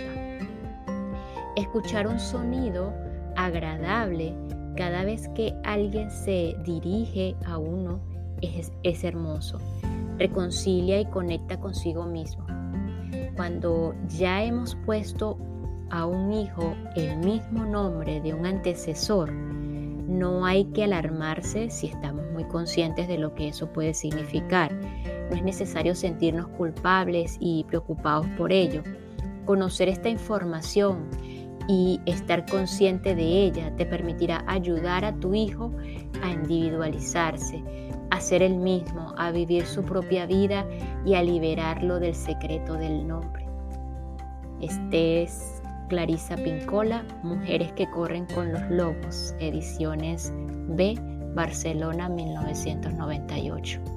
Escuchar 1.55 2.07
un 2.07 2.19
sonido 2.19 2.93
agradable 3.35 4.35
cada 4.77 5.03
vez 5.03 5.27
que 5.29 5.53
alguien 5.63 6.09
se 6.11 6.55
dirige 6.63 7.35
a 7.45 7.57
uno 7.57 7.99
es, 8.41 9.03
hermoso. 9.03 9.57
Reconcilia 10.17 11.01
y 11.01 11.05
conecta 11.05 11.59
consigo 11.59 12.05
mismo. 12.05 12.45
Cuando 13.35 13.95
ya 14.07 14.43
hemos 14.43 14.75
puesto 14.85 15.37
a 15.89 16.05
un 16.05 16.31
hijo 16.31 16.75
el 16.95 17.17
mismo 17.17 17.65
nombre 17.65 18.21
de 18.21 18.33
un 18.33 18.45
antecesor, 18.45 19.31
no 19.31 20.45
hay 20.45 20.65
que 20.65 20.83
alarmarse 20.83 21.69
si 21.69 21.87
estamos 21.87 22.25
muy 22.31 22.45
conscientes 22.45 23.07
de 23.07 23.17
lo 23.17 23.33
que 23.33 23.49
eso 23.49 23.67
puede 23.73 23.93
significar. 23.93 24.73
No 25.29 25.35
es 25.35 25.43
necesario 25.43 25.95
sentirnos 25.95 26.47
culpables 26.49 27.37
y 27.39 27.65
preocupados 27.65 28.27
por 28.37 28.51
ello. 28.51 28.83
Conocer 29.45 29.89
esta 29.89 30.09
información 30.09 31.09
y 31.67 31.99
estar 32.05 32.45
consciente 32.45 33.15
de 33.15 33.43
ella 33.43 33.75
te 33.75 33.85
permitirá 33.85 34.43
ayudar 34.47 35.05
a 35.05 35.13
tu 35.13 35.33
hijo 35.33 35.71
a 36.23 36.31
individualizarse, 36.31 37.63
a 38.09 38.21
ser 38.21 38.41
el 38.41 38.55
mismo, 38.55 39.13
a 39.17 39.31
vivir 39.31 39.65
su 39.65 39.83
propia 39.83 40.25
vida 40.25 40.65
y 41.05 41.15
a 41.15 41.23
liberarlo 41.23 41.99
del 41.99 42.15
secreto 42.15 42.73
del 42.75 43.07
nombre. 43.07 43.45
Este 44.61 45.23
es 45.23 45.61
Clarisa 45.89 46.35
Pincola, 46.35 47.05
Mujeres 47.23 47.71
que 47.73 47.89
corren 47.89 48.25
con 48.33 48.51
los 48.51 48.69
lobos, 48.69 49.35
ediciones 49.39 50.33
B, 50.69 50.95
Barcelona 51.35 52.09
1998. 52.09 53.96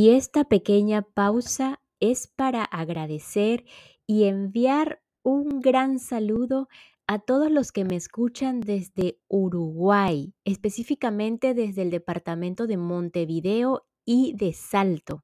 Y 0.00 0.12
esta 0.12 0.44
pequeña 0.44 1.02
pausa 1.02 1.82
es 2.00 2.26
para 2.26 2.64
agradecer 2.64 3.66
y 4.06 4.24
enviar 4.24 5.02
un 5.22 5.60
gran 5.60 5.98
saludo 5.98 6.68
a 7.06 7.18
todos 7.18 7.50
los 7.50 7.70
que 7.70 7.84
me 7.84 7.96
escuchan 7.96 8.62
desde 8.62 9.20
Uruguay, 9.28 10.32
específicamente 10.46 11.52
desde 11.52 11.82
el 11.82 11.90
departamento 11.90 12.66
de 12.66 12.78
Montevideo 12.78 13.86
y 14.06 14.32
de 14.38 14.54
Salto, 14.54 15.22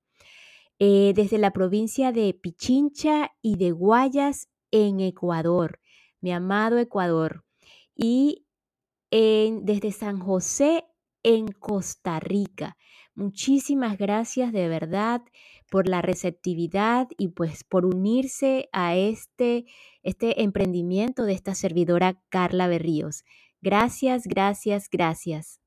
eh, 0.78 1.14
desde 1.16 1.38
la 1.38 1.54
provincia 1.54 2.12
de 2.12 2.34
Pichincha 2.34 3.30
y 3.40 3.56
de 3.56 3.70
Guayas 3.70 4.50
en 4.70 5.00
Ecuador, 5.00 5.80
mi 6.20 6.32
amado 6.34 6.76
Ecuador, 6.76 7.46
y 7.94 8.44
desde 9.10 9.90
San 9.92 10.18
José 10.18 10.84
en 11.22 11.50
Costa 11.50 12.20
Rica. 12.20 12.76
Muchísimas 13.16 13.96
gracias 13.96 14.52
de 14.52 14.68
verdad 14.68 15.22
por 15.70 15.88
la 15.88 16.02
receptividad 16.02 17.08
y 17.16 17.28
pues 17.28 17.64
por 17.64 17.86
unirse 17.86 18.68
a 18.72 18.94
este, 18.94 19.64
este 20.02 20.42
emprendimiento 20.42 21.24
de 21.24 21.32
esta 21.32 21.54
servidora 21.54 22.20
Carla 22.28 22.68
Berríos. 22.68 23.24
Gracias, 23.62 24.24
gracias, 24.26 24.90
gracias. 24.90 25.60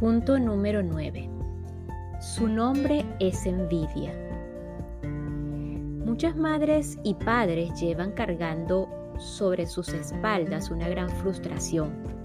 Punto 0.00 0.40
número 0.40 0.82
9. 0.82 1.30
Su 2.20 2.48
nombre 2.48 3.04
es 3.20 3.46
envidia. 3.46 4.12
Muchas 6.04 6.36
madres 6.36 6.98
y 7.04 7.14
padres 7.14 7.80
llevan 7.80 8.10
cargando 8.10 8.88
sobre 9.18 9.68
sus 9.68 9.90
espaldas 9.90 10.72
una 10.72 10.88
gran 10.88 11.08
frustración. 11.08 12.21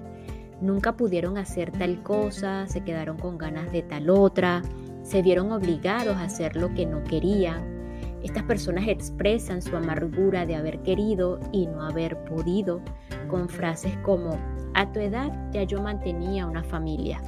Nunca 0.61 0.93
pudieron 0.93 1.37
hacer 1.37 1.71
tal 1.71 2.01
cosa, 2.01 2.65
se 2.67 2.81
quedaron 2.81 3.17
con 3.17 3.37
ganas 3.37 3.71
de 3.71 3.83
tal 3.83 4.09
otra, 4.09 4.63
se 5.03 5.21
vieron 5.21 5.51
obligados 5.51 6.17
a 6.17 6.23
hacer 6.23 6.55
lo 6.55 6.73
que 6.73 6.85
no 6.85 7.03
querían. 7.03 7.77
Estas 8.23 8.43
personas 8.43 8.87
expresan 8.87 9.61
su 9.61 9.75
amargura 9.77 10.45
de 10.45 10.55
haber 10.55 10.79
querido 10.79 11.39
y 11.51 11.67
no 11.67 11.83
haber 11.83 12.17
podido 12.25 12.81
con 13.27 13.47
frases 13.47 13.95
como, 13.97 14.37
a 14.73 14.91
tu 14.91 14.99
edad 14.99 15.31
ya 15.51 15.63
yo 15.63 15.81
mantenía 15.81 16.47
una 16.47 16.63
familia. 16.63 17.21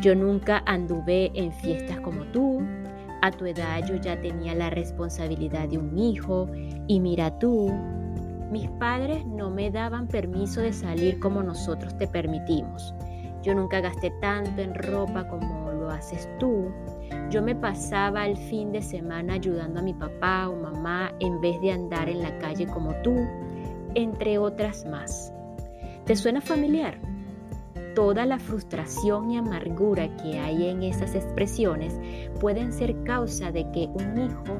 Yo 0.00 0.14
nunca 0.14 0.62
anduve 0.66 1.30
en 1.34 1.52
fiestas 1.52 2.00
como 2.00 2.24
tú. 2.26 2.62
A 3.20 3.30
tu 3.30 3.44
edad 3.46 3.86
yo 3.86 3.96
ya 3.96 4.20
tenía 4.20 4.54
la 4.54 4.70
responsabilidad 4.70 5.68
de 5.68 5.78
un 5.78 5.98
hijo. 5.98 6.48
Y 6.88 6.98
mira 6.98 7.38
tú, 7.38 7.70
mis 8.52 8.68
padres 8.72 9.24
no 9.24 9.48
me 9.48 9.70
daban 9.70 10.06
permiso 10.06 10.60
de 10.60 10.74
salir 10.74 11.18
como 11.18 11.42
nosotros 11.42 11.96
te 11.96 12.06
permitimos. 12.06 12.94
Yo 13.42 13.54
nunca 13.54 13.80
gasté 13.80 14.12
tanto 14.20 14.60
en 14.60 14.74
ropa 14.74 15.26
como 15.26 15.72
lo 15.72 15.90
haces 15.90 16.28
tú. 16.38 16.70
Yo 17.30 17.40
me 17.42 17.56
pasaba 17.56 18.26
el 18.26 18.36
fin 18.36 18.70
de 18.70 18.82
semana 18.82 19.34
ayudando 19.34 19.80
a 19.80 19.82
mi 19.82 19.94
papá 19.94 20.50
o 20.50 20.56
mamá 20.56 21.14
en 21.18 21.40
vez 21.40 21.58
de 21.62 21.72
andar 21.72 22.10
en 22.10 22.20
la 22.20 22.36
calle 22.38 22.66
como 22.66 22.94
tú, 23.02 23.16
entre 23.94 24.36
otras 24.36 24.84
más. 24.84 25.32
¿Te 26.04 26.14
suena 26.14 26.42
familiar? 26.42 26.98
Toda 27.94 28.26
la 28.26 28.38
frustración 28.38 29.30
y 29.30 29.38
amargura 29.38 30.14
que 30.18 30.38
hay 30.38 30.66
en 30.66 30.82
esas 30.82 31.14
expresiones 31.14 31.98
pueden 32.38 32.70
ser 32.70 33.02
causa 33.04 33.50
de 33.50 33.70
que 33.72 33.88
un 33.94 34.18
hijo 34.18 34.58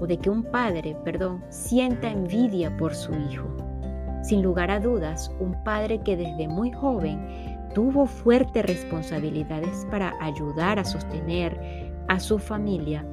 o 0.00 0.06
de 0.06 0.18
que 0.18 0.30
un 0.30 0.44
padre, 0.44 0.96
perdón, 1.04 1.44
sienta 1.48 2.10
envidia 2.10 2.76
por 2.76 2.94
su 2.94 3.12
hijo. 3.14 3.48
Sin 4.22 4.42
lugar 4.42 4.70
a 4.70 4.80
dudas, 4.80 5.30
un 5.40 5.62
padre 5.64 6.00
que 6.02 6.16
desde 6.16 6.48
muy 6.48 6.72
joven 6.72 7.18
tuvo 7.74 8.06
fuertes 8.06 8.64
responsabilidades 8.64 9.86
para 9.90 10.14
ayudar 10.20 10.78
a 10.78 10.84
sostener 10.84 11.58
a 12.08 12.18
su 12.18 12.38
familia 12.38 13.06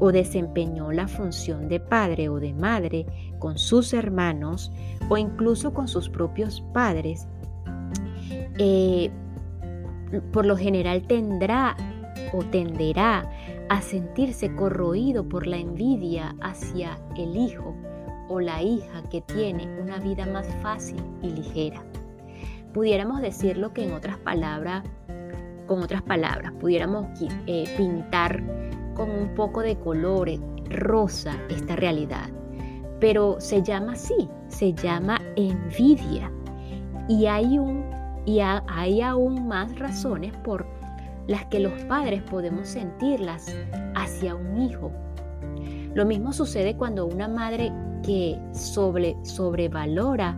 o 0.00 0.12
desempeñó 0.12 0.92
la 0.92 1.06
función 1.06 1.68
de 1.68 1.78
padre 1.78 2.28
o 2.28 2.40
de 2.40 2.54
madre 2.54 3.06
con 3.38 3.58
sus 3.58 3.92
hermanos 3.92 4.72
o 5.08 5.16
incluso 5.16 5.72
con 5.72 5.88
sus 5.88 6.08
propios 6.08 6.62
padres, 6.72 7.28
eh, 8.58 9.10
por 10.32 10.46
lo 10.46 10.56
general 10.56 11.06
tendrá 11.06 11.76
o 12.32 12.42
tenderá 12.44 13.30
a 13.70 13.80
sentirse 13.80 14.52
corroído 14.56 15.28
por 15.28 15.46
la 15.46 15.56
envidia 15.56 16.34
hacia 16.40 16.98
el 17.16 17.36
hijo 17.36 17.72
o 18.28 18.40
la 18.40 18.60
hija 18.64 19.04
que 19.12 19.20
tiene 19.20 19.80
una 19.80 20.00
vida 20.00 20.26
más 20.26 20.48
fácil 20.60 21.00
y 21.22 21.30
ligera. 21.30 21.80
Pudiéramos 22.74 23.22
decirlo 23.22 23.72
que 23.72 23.84
en 23.84 23.92
otras 23.92 24.18
palabras, 24.18 24.82
con 25.68 25.84
otras 25.84 26.02
palabras, 26.02 26.52
pudiéramos 26.58 27.06
eh, 27.46 27.72
pintar 27.76 28.42
con 28.96 29.08
un 29.08 29.36
poco 29.36 29.60
de 29.60 29.78
color 29.78 30.28
rosa 30.68 31.38
esta 31.48 31.76
realidad. 31.76 32.28
Pero 32.98 33.36
se 33.38 33.62
llama 33.62 33.92
así, 33.92 34.28
se 34.48 34.74
llama 34.74 35.20
envidia. 35.36 36.28
Y 37.08 37.26
hay 37.26 37.56
aún 39.00 39.46
más 39.46 39.78
razones 39.78 40.36
por 40.38 40.66
las 41.30 41.46
que 41.46 41.60
los 41.60 41.72
padres 41.84 42.22
podemos 42.24 42.68
sentirlas 42.68 43.54
hacia 43.94 44.34
un 44.34 44.62
hijo. 44.62 44.90
Lo 45.94 46.04
mismo 46.04 46.32
sucede 46.32 46.76
cuando 46.76 47.06
una 47.06 47.28
madre 47.28 47.72
que 48.04 48.36
sobre, 48.52 49.16
sobrevalora 49.22 50.36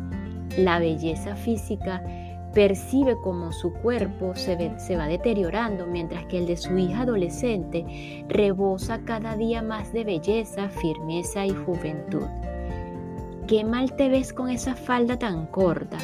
la 0.58 0.78
belleza 0.78 1.34
física 1.34 2.04
percibe 2.52 3.16
como 3.22 3.52
su 3.52 3.72
cuerpo 3.72 4.34
se, 4.34 4.78
se, 4.78 4.96
va 4.98 5.06
deteriorando 5.06 5.86
mientras 5.86 6.26
que 6.26 6.36
el 6.36 6.46
de 6.46 6.58
su 6.58 6.76
hija 6.76 7.02
adolescente 7.02 8.26
rebosa 8.28 9.00
cada 9.06 9.34
día 9.34 9.62
más 9.62 9.94
de 9.94 10.04
belleza, 10.04 10.68
firmeza 10.68 11.46
y 11.46 11.54
juventud. 11.54 12.26
Qué 13.46 13.64
mal 13.64 13.96
te 13.96 14.10
ves 14.10 14.34
con 14.34 14.50
esa 14.50 14.74
falda 14.74 15.18
tan 15.18 15.46
corta. 15.46 15.96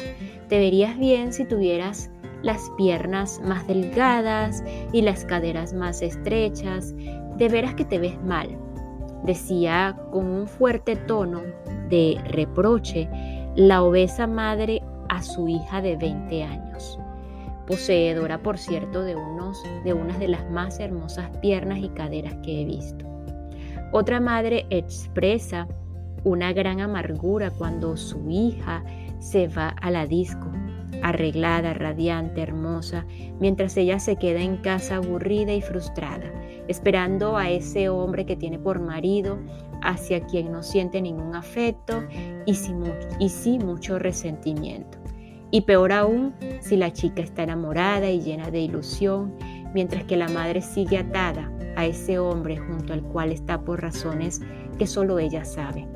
Te 0.47 0.57
verías 0.57 0.97
bien 0.97 1.31
si 1.31 1.45
tuvieras 1.45 2.09
las 2.41 2.71
piernas 2.77 3.41
más 3.43 3.67
delgadas 3.67 4.63
y 4.91 5.01
las 5.01 5.25
caderas 5.25 5.73
más 5.73 6.01
estrechas, 6.01 6.95
de 7.37 7.49
veras 7.49 7.75
que 7.75 7.85
te 7.85 7.99
ves 7.99 8.21
mal, 8.23 8.49
decía 9.23 9.97
con 10.11 10.25
un 10.25 10.47
fuerte 10.47 10.95
tono 10.95 11.41
de 11.89 12.17
reproche 12.25 13.09
la 13.55 13.83
obesa 13.83 14.27
madre 14.27 14.81
a 15.09 15.21
su 15.21 15.47
hija 15.47 15.81
de 15.81 15.95
20 15.95 16.43
años, 16.43 16.99
poseedora 17.67 18.37
por 18.39 18.57
cierto 18.57 19.03
de, 19.03 19.15
unos, 19.15 19.61
de 19.83 19.93
unas 19.93 20.19
de 20.19 20.27
las 20.27 20.49
más 20.49 20.79
hermosas 20.79 21.29
piernas 21.41 21.79
y 21.79 21.89
caderas 21.89 22.35
que 22.43 22.61
he 22.61 22.65
visto. 22.65 23.05
Otra 23.91 24.19
madre 24.19 24.65
expresa 24.69 25.67
una 26.23 26.53
gran 26.53 26.79
amargura 26.79 27.49
cuando 27.49 27.97
su 27.97 28.29
hija 28.29 28.83
se 29.19 29.47
va 29.47 29.69
a 29.69 29.89
la 29.89 30.05
disco 30.05 30.51
arreglada, 31.01 31.73
radiante, 31.73 32.41
hermosa, 32.41 33.05
mientras 33.39 33.77
ella 33.77 33.99
se 33.99 34.15
queda 34.15 34.41
en 34.41 34.57
casa 34.57 34.97
aburrida 34.97 35.53
y 35.53 35.61
frustrada, 35.61 36.31
esperando 36.67 37.37
a 37.37 37.49
ese 37.49 37.89
hombre 37.89 38.25
que 38.25 38.35
tiene 38.35 38.59
por 38.59 38.79
marido, 38.79 39.39
hacia 39.81 40.25
quien 40.25 40.51
no 40.51 40.63
siente 40.63 41.01
ningún 41.01 41.35
afecto 41.35 42.03
y 42.45 42.55
sí, 42.55 43.59
mucho 43.59 43.99
resentimiento. 43.99 44.97
Y 45.51 45.61
peor 45.61 45.91
aún, 45.91 46.35
si 46.61 46.77
la 46.77 46.93
chica 46.93 47.21
está 47.21 47.43
enamorada 47.43 48.09
y 48.09 48.21
llena 48.21 48.51
de 48.51 48.59
ilusión, 48.59 49.35
mientras 49.73 50.03
que 50.03 50.17
la 50.17 50.27
madre 50.27 50.61
sigue 50.61 50.97
atada 50.97 51.51
a 51.75 51.85
ese 51.85 52.19
hombre 52.19 52.57
junto 52.57 52.93
al 52.93 53.01
cual 53.01 53.31
está 53.31 53.61
por 53.61 53.81
razones 53.81 54.41
que 54.77 54.85
solo 54.85 55.17
ella 55.17 55.45
sabe. 55.45 55.87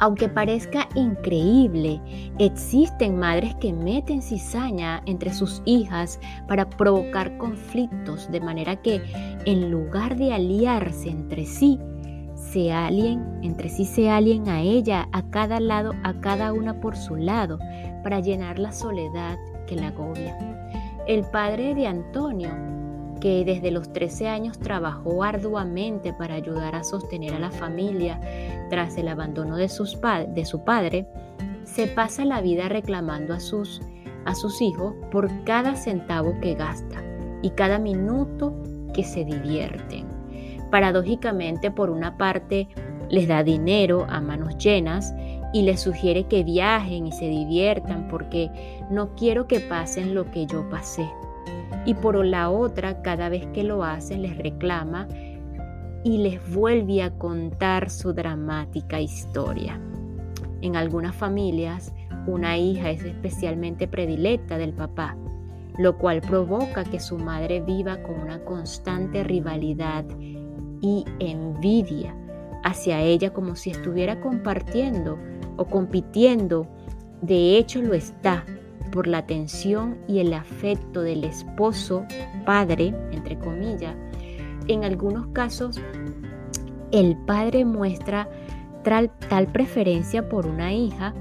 Aunque 0.00 0.28
parezca 0.28 0.88
increíble, 0.94 2.00
existen 2.38 3.18
madres 3.18 3.54
que 3.56 3.72
meten 3.72 4.22
cizaña 4.22 5.02
entre 5.06 5.32
sus 5.32 5.60
hijas 5.64 6.20
para 6.46 6.70
provocar 6.70 7.36
conflictos, 7.38 8.30
de 8.30 8.40
manera 8.40 8.76
que 8.76 9.02
en 9.44 9.70
lugar 9.70 10.16
de 10.16 10.32
aliarse 10.32 11.08
entre 11.08 11.44
sí, 11.44 11.80
se 12.36 12.72
alien, 12.72 13.40
entre 13.42 13.68
sí 13.68 13.84
se 13.84 14.08
alien 14.08 14.48
a 14.48 14.60
ella, 14.60 15.08
a 15.12 15.28
cada 15.30 15.58
lado, 15.58 15.92
a 16.04 16.14
cada 16.20 16.52
una 16.52 16.80
por 16.80 16.96
su 16.96 17.16
lado, 17.16 17.58
para 18.04 18.20
llenar 18.20 18.58
la 18.58 18.72
soledad 18.72 19.36
que 19.66 19.74
la 19.74 19.88
agobia. 19.88 20.38
El 21.08 21.24
padre 21.24 21.74
de 21.74 21.86
Antonio 21.86 22.50
que 23.20 23.44
desde 23.44 23.70
los 23.70 23.92
13 23.92 24.28
años 24.28 24.58
trabajó 24.58 25.24
arduamente 25.24 26.12
para 26.12 26.34
ayudar 26.34 26.74
a 26.74 26.84
sostener 26.84 27.34
a 27.34 27.38
la 27.38 27.50
familia 27.50 28.20
tras 28.70 28.96
el 28.96 29.08
abandono 29.08 29.56
de, 29.56 29.68
su 29.68 30.64
padre, 30.64 31.06
se 31.64 31.86
pasa 31.86 32.24
la 32.24 32.40
vida 32.40 32.68
reclamando 32.68 33.34
a 33.34 33.40
sus, 33.40 33.80
a 34.24 34.34
sus 34.34 34.60
hijos 34.62 34.94
por 35.10 35.28
cada 35.44 35.76
centavo 35.76 36.38
que 36.40 36.54
gasta 36.54 37.02
y 37.42 37.50
cada 37.50 37.78
minuto 37.78 38.54
que 38.94 39.04
se 39.04 39.24
divierten. 39.24 40.06
Paradójicamente, 40.70 41.70
por 41.70 41.90
una 41.90 42.16
parte, 42.16 42.68
les 43.08 43.26
da 43.26 43.42
dinero 43.42 44.06
a 44.08 44.20
manos 44.20 44.58
llenas 44.58 45.14
y 45.52 45.62
les 45.62 45.80
sugiere 45.80 46.24
que 46.24 46.44
viajen 46.44 47.06
y 47.06 47.12
se 47.12 47.26
diviertan 47.26 48.08
porque 48.08 48.50
no 48.90 49.14
quiero 49.14 49.46
que 49.46 49.60
pasen 49.60 50.14
lo 50.14 50.30
que 50.30 50.46
yo 50.46 50.68
pasé 50.68 51.08
y 51.84 51.94
por 51.94 52.24
la 52.24 52.50
otra, 52.50 53.02
cada 53.02 53.28
vez 53.28 53.46
que 53.54 53.64
lo 53.64 53.84
hacen, 53.84 54.22
les 54.22 54.36
reclama 54.36 55.08
y 56.04 56.18
les 56.18 56.54
vuelve 56.54 57.02
a 57.02 57.10
contar 57.10 57.90
su 57.90 58.12
dramática 58.12 59.00
historia. 59.00 59.80
En 60.60 60.76
algunas 60.76 61.14
familias, 61.14 61.92
una 62.26 62.58
hija 62.58 62.90
es 62.90 63.04
especialmente 63.04 63.88
predilecta 63.88 64.58
del 64.58 64.72
papá, 64.72 65.16
lo 65.78 65.96
cual 65.96 66.20
provoca 66.20 66.84
que 66.84 67.00
su 67.00 67.18
madre 67.18 67.60
viva 67.60 68.02
con 68.02 68.20
una 68.20 68.44
constante 68.44 69.24
rivalidad 69.24 70.04
y 70.80 71.04
envidia 71.20 72.14
hacia 72.64 73.00
ella 73.00 73.32
como 73.32 73.56
si 73.56 73.70
estuviera 73.70 74.20
compartiendo 74.20 75.18
o 75.56 75.64
compitiendo. 75.64 76.66
De 77.22 77.56
hecho 77.56 77.80
lo 77.80 77.94
está, 77.94 78.44
por 78.90 79.06
la 79.06 79.18
atención 79.18 79.98
y 80.08 80.18
el 80.20 80.32
afecto 80.32 81.02
del 81.02 81.24
esposo, 81.24 82.04
padre, 82.44 82.94
entre 83.12 83.38
comillas, 83.38 83.94
en 84.68 84.84
algunos 84.84 85.26
casos 85.28 85.80
el 86.90 87.16
padre 87.16 87.64
muestra 87.64 88.28
tal, 88.82 89.10
preferencia 89.52 90.28
por 90.28 90.46
una 90.46 90.72
hija 90.72 91.14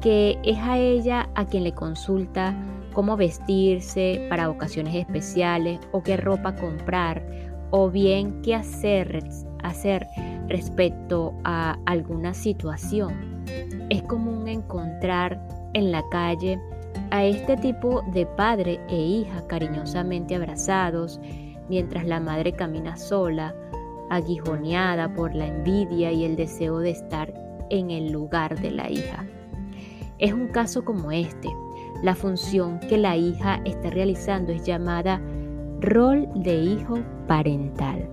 que 0.00 0.38
es 0.44 0.58
a 0.58 0.78
ella 0.78 1.28
a 1.34 1.46
quien 1.46 1.64
le 1.64 1.72
consulta 1.72 2.54
cómo 2.92 3.16
vestirse 3.16 4.26
para 4.28 4.50
ocasiones 4.50 4.94
especiales 4.94 5.80
o 5.92 6.02
qué 6.02 6.16
ropa 6.16 6.54
comprar 6.54 7.24
o 7.70 7.90
bien 7.90 8.42
qué 8.42 8.54
hacer, 8.54 9.24
hacer 9.62 10.06
respecto 10.48 11.34
a 11.44 11.78
alguna 11.86 12.34
situación. 12.34 13.42
Es 13.88 14.02
común 14.02 14.48
encontrar 14.48 15.40
en 15.72 15.90
la 15.90 16.02
calle 16.10 16.60
a 17.12 17.26
este 17.26 17.58
tipo 17.58 18.00
de 18.10 18.24
padre 18.24 18.80
e 18.88 18.96
hija 18.96 19.46
cariñosamente 19.46 20.34
abrazados 20.34 21.20
mientras 21.68 22.06
la 22.06 22.20
madre 22.20 22.54
camina 22.54 22.96
sola, 22.96 23.54
aguijoneada 24.08 25.12
por 25.12 25.34
la 25.34 25.46
envidia 25.46 26.10
y 26.10 26.24
el 26.24 26.36
deseo 26.36 26.78
de 26.78 26.90
estar 26.90 27.30
en 27.68 27.90
el 27.90 28.10
lugar 28.10 28.58
de 28.58 28.70
la 28.70 28.90
hija. 28.90 29.26
Es 30.18 30.32
un 30.32 30.48
caso 30.48 30.86
como 30.86 31.12
este. 31.12 31.50
La 32.02 32.14
función 32.14 32.80
que 32.80 32.96
la 32.96 33.14
hija 33.14 33.60
está 33.66 33.90
realizando 33.90 34.50
es 34.50 34.64
llamada 34.64 35.20
rol 35.80 36.26
de 36.34 36.54
hijo 36.54 36.98
parental, 37.28 38.08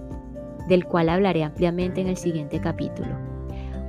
del 0.68 0.84
cual 0.84 1.08
hablaré 1.08 1.46
ampliamente 1.46 2.02
en 2.02 2.08
el 2.08 2.18
siguiente 2.18 2.60
capítulo. 2.60 3.16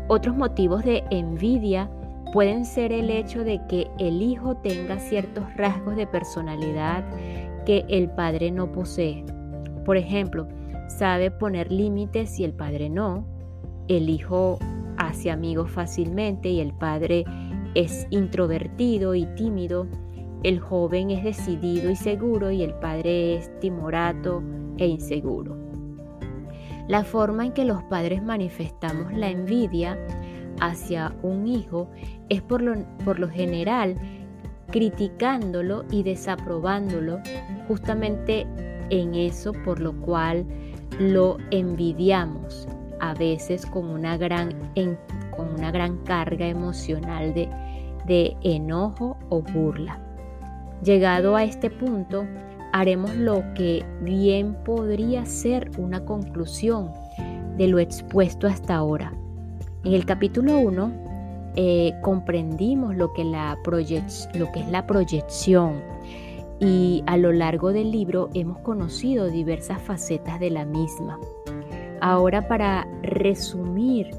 Otros 0.07 0.37
motivos 0.37 0.85
de 0.85 1.03
envidia 1.11 1.91
pueden 2.33 2.65
ser 2.65 2.93
el 2.93 3.11
hecho 3.11 3.45
de 3.45 3.61
que 3.69 3.91
el 3.99 4.23
hijo 4.23 4.57
tenga 4.57 4.99
ciertos 4.99 5.45
rasgos 5.57 5.97
de 5.97 6.07
personalidad 6.07 7.05
que 7.65 7.85
el 7.89 8.11
padre 8.11 8.51
no 8.51 8.71
posee. 8.73 9.25
Por 9.85 9.97
ejemplo, 9.97 10.47
sabe 10.89 11.31
poner 11.31 11.73
límites 11.73 12.39
y 12.39 12.45
el 12.45 12.53
padre 12.53 12.89
no. 12.89 13.27
El 13.89 14.09
hijo 14.09 14.59
hace 14.97 15.31
amigos 15.31 15.71
fácilmente 15.71 16.49
y 16.49 16.61
el 16.61 16.73
padre 16.73 17.25
es 17.75 18.07
introvertido 18.11 19.15
y 19.15 19.27
tímido. 19.35 19.87
El 20.43 20.61
joven 20.61 21.11
es 21.11 21.25
decidido 21.25 21.91
y 21.91 21.97
seguro 21.97 22.51
y 22.51 22.63
el 22.63 22.75
padre 22.75 23.37
es 23.37 23.61
timorato 23.61 24.43
e 24.79 24.87
inseguro. 24.87 25.57
La 26.89 27.05
forma 27.05 27.47
en 27.47 27.53
que 27.53 27.65
los 27.65 27.83
padres 27.85 28.23
manifestamos 28.23 29.13
la 29.13 29.31
envidia 29.31 29.99
hacia 30.61 31.13
un 31.23 31.47
hijo 31.47 31.89
es 32.29 32.43
por 32.43 32.63
lo, 32.63 32.75
por 33.05 33.19
lo 33.19 33.29
general 33.29 33.97
criticándolo 34.71 35.85
y 35.91 36.03
desaprobándolo 36.03 37.19
justamente 37.69 38.47
en 38.91 39.15
eso 39.15 39.53
por 39.65 39.81
lo 39.81 39.93
cual 40.01 40.47
lo 40.99 41.39
envidiamos, 41.51 42.69
a 43.01 43.15
veces 43.15 43.65
con 43.65 43.87
una 43.87 44.17
gran, 44.17 44.55
con 45.37 45.55
una 45.55 45.71
gran 45.71 45.99
carga 46.05 46.47
emocional 46.47 47.33
de, 47.33 47.49
de 48.07 48.37
enojo 48.43 49.17
o 49.29 49.41
burla. 49.41 49.99
Llegado 50.83 51.37
a 51.37 51.45
este 51.45 51.71
punto, 51.71 52.27
haremos 52.73 53.15
lo 53.17 53.43
que 53.55 53.85
bien 54.03 54.55
podría 54.65 55.25
ser 55.27 55.71
una 55.79 56.05
conclusión 56.05 56.91
de 57.57 57.69
lo 57.69 57.79
expuesto 57.79 58.47
hasta 58.47 58.75
ahora. 58.75 59.13
En 59.83 59.95
el 59.95 60.05
capítulo 60.05 60.59
1 60.59 60.93
eh, 61.57 61.95
comprendimos 62.03 62.95
lo 62.97 63.15
que, 63.15 63.25
la 63.25 63.57
lo 64.35 64.53
que 64.53 64.61
es 64.61 64.69
la 64.69 64.87
proyección 64.87 65.81
y 66.59 67.03
a 67.07 67.17
lo 67.17 67.33
largo 67.33 67.73
del 67.73 67.91
libro 67.91 68.29
hemos 68.35 68.59
conocido 68.59 69.31
diversas 69.31 69.81
facetas 69.81 70.39
de 70.39 70.51
la 70.51 70.67
misma. 70.67 71.19
Ahora 72.03 72.47
para 72.47 72.87
resumir, 73.03 74.11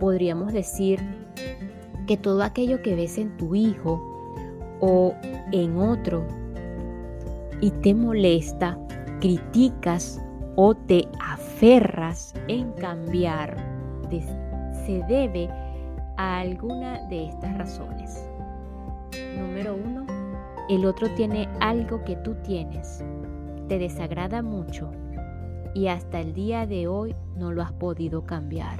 podríamos 0.00 0.54
decir 0.54 0.98
que 2.06 2.16
todo 2.16 2.42
aquello 2.42 2.80
que 2.80 2.96
ves 2.96 3.18
en 3.18 3.36
tu 3.36 3.54
hijo 3.54 4.02
o 4.80 5.14
en 5.52 5.76
otro 5.76 6.24
y 7.60 7.70
te 7.70 7.92
molesta, 7.92 8.78
criticas 9.20 10.18
o 10.56 10.74
te 10.74 11.06
aferras 11.20 12.32
en 12.48 12.72
cambiar, 12.72 13.56
se 14.86 15.02
debe 15.08 15.48
a 16.16 16.40
alguna 16.40 17.06
de 17.08 17.26
estas 17.26 17.56
razones. 17.56 18.28
Número 19.38 19.74
uno, 19.74 20.06
el 20.68 20.84
otro 20.84 21.08
tiene 21.14 21.48
algo 21.60 22.04
que 22.04 22.16
tú 22.16 22.34
tienes, 22.42 23.04
te 23.68 23.78
desagrada 23.78 24.42
mucho 24.42 24.90
y 25.74 25.88
hasta 25.88 26.20
el 26.20 26.34
día 26.34 26.66
de 26.66 26.88
hoy 26.88 27.14
no 27.36 27.52
lo 27.52 27.62
has 27.62 27.72
podido 27.72 28.24
cambiar. 28.24 28.78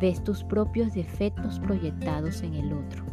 Ves 0.00 0.22
tus 0.22 0.44
propios 0.44 0.94
defectos 0.94 1.58
proyectados 1.58 2.42
en 2.42 2.54
el 2.54 2.72
otro. 2.72 3.04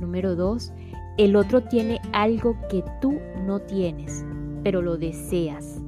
Número 0.00 0.36
dos, 0.36 0.72
el 1.18 1.36
otro 1.36 1.62
tiene 1.62 2.00
algo 2.12 2.56
que 2.68 2.84
tú 3.00 3.18
no 3.44 3.60
tienes, 3.60 4.24
pero 4.62 4.82
lo 4.82 4.96
deseas. 4.96 5.80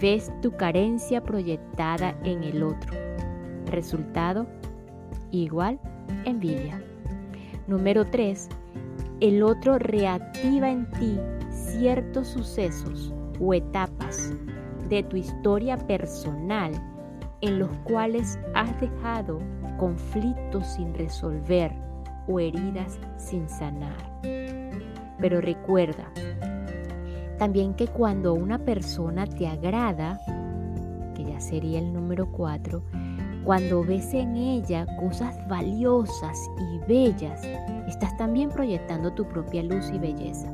Ves 0.00 0.32
tu 0.42 0.52
carencia 0.52 1.22
proyectada 1.22 2.18
en 2.24 2.42
el 2.42 2.62
otro. 2.62 2.94
Resultado, 3.66 4.46
igual, 5.30 5.78
envidia. 6.24 6.82
Número 7.66 8.06
3 8.06 8.48
el 9.20 9.42
otro 9.42 9.78
reactiva 9.78 10.70
en 10.70 10.90
ti 10.90 11.18
ciertos 11.50 12.28
sucesos 12.28 13.14
o 13.40 13.54
etapas 13.54 14.32
de 14.90 15.02
tu 15.04 15.16
historia 15.16 15.78
personal 15.78 16.72
en 17.40 17.58
los 17.58 17.70
cuales 17.84 18.38
has 18.54 18.78
dejado 18.78 19.40
conflictos 19.78 20.66
sin 20.66 20.92
resolver 20.94 21.72
o 22.28 22.40
heridas 22.40 22.98
sin 23.16 23.48
sanar. 23.48 23.96
Pero 25.18 25.40
recuerda 25.40 26.10
también 27.38 27.74
que 27.74 27.86
cuando 27.86 28.34
una 28.34 28.58
persona 28.58 29.26
te 29.26 29.46
agrada, 29.46 30.18
que 31.14 31.24
ya 31.24 31.40
sería 31.40 31.78
el 31.78 31.92
número 31.92 32.30
4, 32.32 32.82
cuando 33.46 33.84
ves 33.84 34.12
en 34.12 34.34
ella 34.34 34.84
cosas 34.98 35.38
valiosas 35.46 36.36
y 36.58 36.80
bellas, 36.88 37.42
estás 37.86 38.16
también 38.16 38.50
proyectando 38.50 39.12
tu 39.12 39.24
propia 39.24 39.62
luz 39.62 39.88
y 39.94 40.00
belleza, 40.00 40.52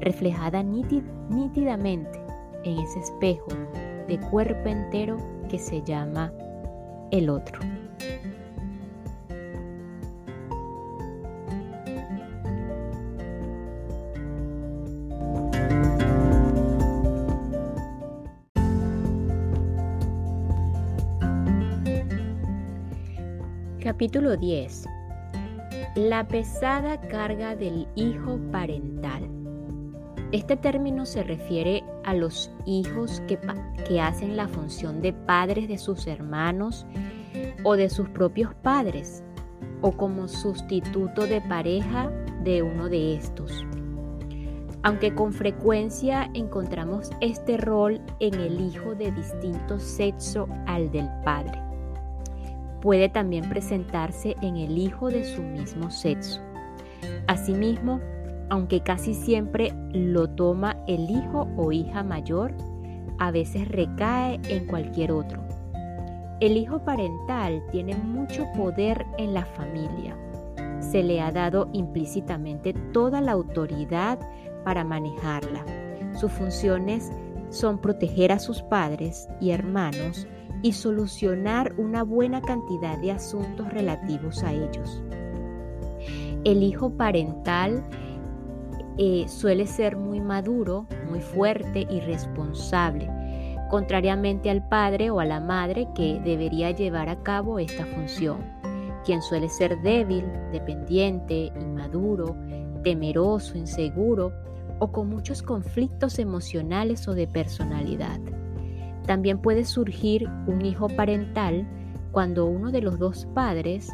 reflejada 0.00 0.62
nítidamente 0.62 2.18
en 2.64 2.78
ese 2.78 3.00
espejo 3.00 3.50
de 4.08 4.18
cuerpo 4.30 4.70
entero 4.70 5.18
que 5.50 5.58
se 5.58 5.82
llama 5.82 6.32
el 7.10 7.28
otro. 7.28 7.60
Capítulo 24.00 24.34
10. 24.34 24.86
La 25.94 26.26
pesada 26.26 26.98
carga 27.02 27.54
del 27.54 27.86
hijo 27.96 28.40
parental. 28.50 29.28
Este 30.32 30.56
término 30.56 31.04
se 31.04 31.22
refiere 31.22 31.84
a 32.04 32.14
los 32.14 32.50
hijos 32.64 33.20
que, 33.28 33.38
que, 33.86 34.00
hacen 34.00 34.38
la 34.38 34.48
función 34.48 35.02
de 35.02 35.12
padres 35.12 35.68
de 35.68 35.76
sus 35.76 36.06
hermanos 36.06 36.86
o 37.62 37.76
de 37.76 37.90
sus 37.90 38.08
propios 38.08 38.54
padres, 38.54 39.22
o 39.82 39.92
como 39.92 40.28
sustituto 40.28 41.26
de 41.26 41.42
pareja 41.42 42.10
de 42.42 42.62
uno 42.62 42.88
de 42.88 43.16
estos. 43.16 43.66
Aunque 44.82 45.14
con 45.14 45.34
frecuencia 45.34 46.30
encontramos 46.32 47.10
este 47.20 47.58
rol 47.58 48.00
en 48.18 48.32
el 48.32 48.62
hijo 48.62 48.94
de 48.94 49.12
distinto 49.12 49.78
sexo 49.78 50.48
al 50.66 50.90
del 50.90 51.10
padre 51.22 51.69
puede 52.80 53.08
también 53.08 53.48
presentarse 53.48 54.36
en 54.42 54.56
el 54.56 54.78
hijo 54.78 55.08
de 55.08 55.24
su 55.24 55.42
mismo 55.42 55.90
sexo. 55.90 56.40
Asimismo, 57.26 58.00
aunque 58.48 58.80
casi 58.82 59.14
siempre 59.14 59.72
lo 59.92 60.28
toma 60.28 60.76
el 60.86 61.10
hijo 61.10 61.48
o 61.56 61.72
hija 61.72 62.02
mayor, 62.02 62.54
a 63.18 63.30
veces 63.30 63.68
recae 63.68 64.40
en 64.48 64.66
cualquier 64.66 65.12
otro. 65.12 65.40
El 66.40 66.56
hijo 66.56 66.82
parental 66.84 67.62
tiene 67.70 67.94
mucho 67.94 68.46
poder 68.56 69.04
en 69.18 69.34
la 69.34 69.44
familia. 69.44 70.16
Se 70.80 71.02
le 71.02 71.20
ha 71.20 71.30
dado 71.30 71.68
implícitamente 71.74 72.72
toda 72.92 73.20
la 73.20 73.32
autoridad 73.32 74.18
para 74.64 74.82
manejarla. 74.82 75.64
Sus 76.14 76.32
funciones 76.32 77.12
son 77.50 77.78
proteger 77.78 78.32
a 78.32 78.38
sus 78.38 78.62
padres 78.62 79.28
y 79.40 79.50
hermanos 79.50 80.26
y 80.62 80.72
solucionar 80.72 81.74
una 81.78 82.02
buena 82.02 82.40
cantidad 82.40 82.98
de 82.98 83.12
asuntos 83.12 83.68
relativos 83.72 84.42
a 84.42 84.52
ellos. 84.52 85.02
El 86.44 86.62
hijo 86.62 86.90
parental 86.90 87.84
eh, 88.98 89.26
suele 89.28 89.66
ser 89.66 89.96
muy 89.96 90.20
maduro, 90.20 90.86
muy 91.08 91.20
fuerte 91.20 91.86
y 91.88 92.00
responsable, 92.00 93.10
contrariamente 93.70 94.50
al 94.50 94.66
padre 94.68 95.10
o 95.10 95.20
a 95.20 95.24
la 95.24 95.40
madre 95.40 95.88
que 95.94 96.20
debería 96.24 96.70
llevar 96.70 97.08
a 97.08 97.22
cabo 97.22 97.58
esta 97.58 97.86
función, 97.86 98.38
quien 99.04 99.22
suele 99.22 99.48
ser 99.48 99.80
débil, 99.82 100.24
dependiente, 100.52 101.52
inmaduro, 101.60 102.36
temeroso, 102.82 103.56
inseguro 103.56 104.32
o 104.80 104.90
con 104.90 105.08
muchos 105.08 105.42
conflictos 105.42 106.18
emocionales 106.18 107.06
o 107.06 107.14
de 107.14 107.26
personalidad. 107.26 108.18
También 109.10 109.38
puede 109.38 109.64
surgir 109.64 110.28
un 110.46 110.64
hijo 110.64 110.86
parental 110.86 111.66
cuando 112.12 112.46
uno 112.46 112.70
de 112.70 112.80
los 112.80 113.00
dos 113.00 113.26
padres 113.34 113.90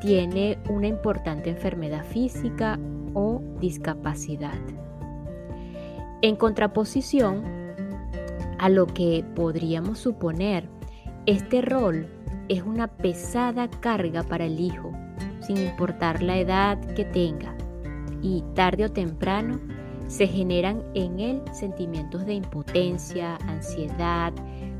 tiene 0.00 0.58
una 0.68 0.88
importante 0.88 1.48
enfermedad 1.48 2.04
física 2.04 2.76
o 3.14 3.40
discapacidad. 3.60 4.58
En 6.22 6.34
contraposición 6.34 7.44
a 8.58 8.68
lo 8.68 8.86
que 8.86 9.24
podríamos 9.36 10.00
suponer, 10.00 10.68
este 11.24 11.62
rol 11.62 12.08
es 12.48 12.64
una 12.64 12.88
pesada 12.88 13.70
carga 13.70 14.24
para 14.24 14.46
el 14.46 14.58
hijo, 14.58 14.90
sin 15.38 15.58
importar 15.58 16.20
la 16.20 16.36
edad 16.38 16.80
que 16.96 17.04
tenga, 17.04 17.54
y 18.22 18.42
tarde 18.56 18.86
o 18.86 18.90
temprano 18.90 19.60
se 20.12 20.26
generan 20.26 20.82
en 20.92 21.20
él 21.20 21.42
sentimientos 21.52 22.26
de 22.26 22.34
impotencia, 22.34 23.36
ansiedad, 23.48 24.34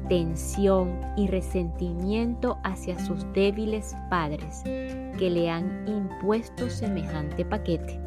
tensión 0.06 1.00
y 1.16 1.26
resentimiento 1.26 2.58
hacia 2.64 2.98
sus 2.98 3.24
débiles 3.32 3.96
padres 4.10 4.62
que 4.62 5.30
le 5.30 5.48
han 5.48 5.88
impuesto 5.88 6.68
semejante 6.68 7.46
paquete. 7.46 7.98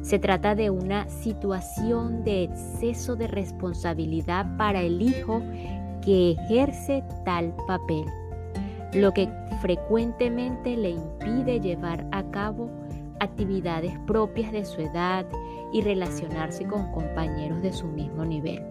Se 0.00 0.18
trata 0.18 0.54
de 0.54 0.70
una 0.70 1.06
situación 1.10 2.24
de 2.24 2.44
exceso 2.44 3.16
de 3.16 3.26
responsabilidad 3.26 4.46
para 4.56 4.80
el 4.80 5.02
hijo 5.02 5.42
que 6.00 6.30
ejerce 6.30 7.04
tal 7.26 7.54
papel, 7.66 8.06
lo 8.94 9.12
que 9.12 9.28
frecuentemente 9.60 10.74
le 10.74 10.88
impide 10.88 11.60
llevar 11.60 12.06
a 12.12 12.22
cabo 12.30 12.70
actividades 13.20 13.92
propias 14.06 14.52
de 14.52 14.64
su 14.64 14.80
edad 14.80 15.26
y 15.72 15.82
relacionarse 15.82 16.64
con 16.66 16.90
compañeros 16.92 17.62
de 17.62 17.72
su 17.72 17.86
mismo 17.86 18.24
nivel. 18.24 18.62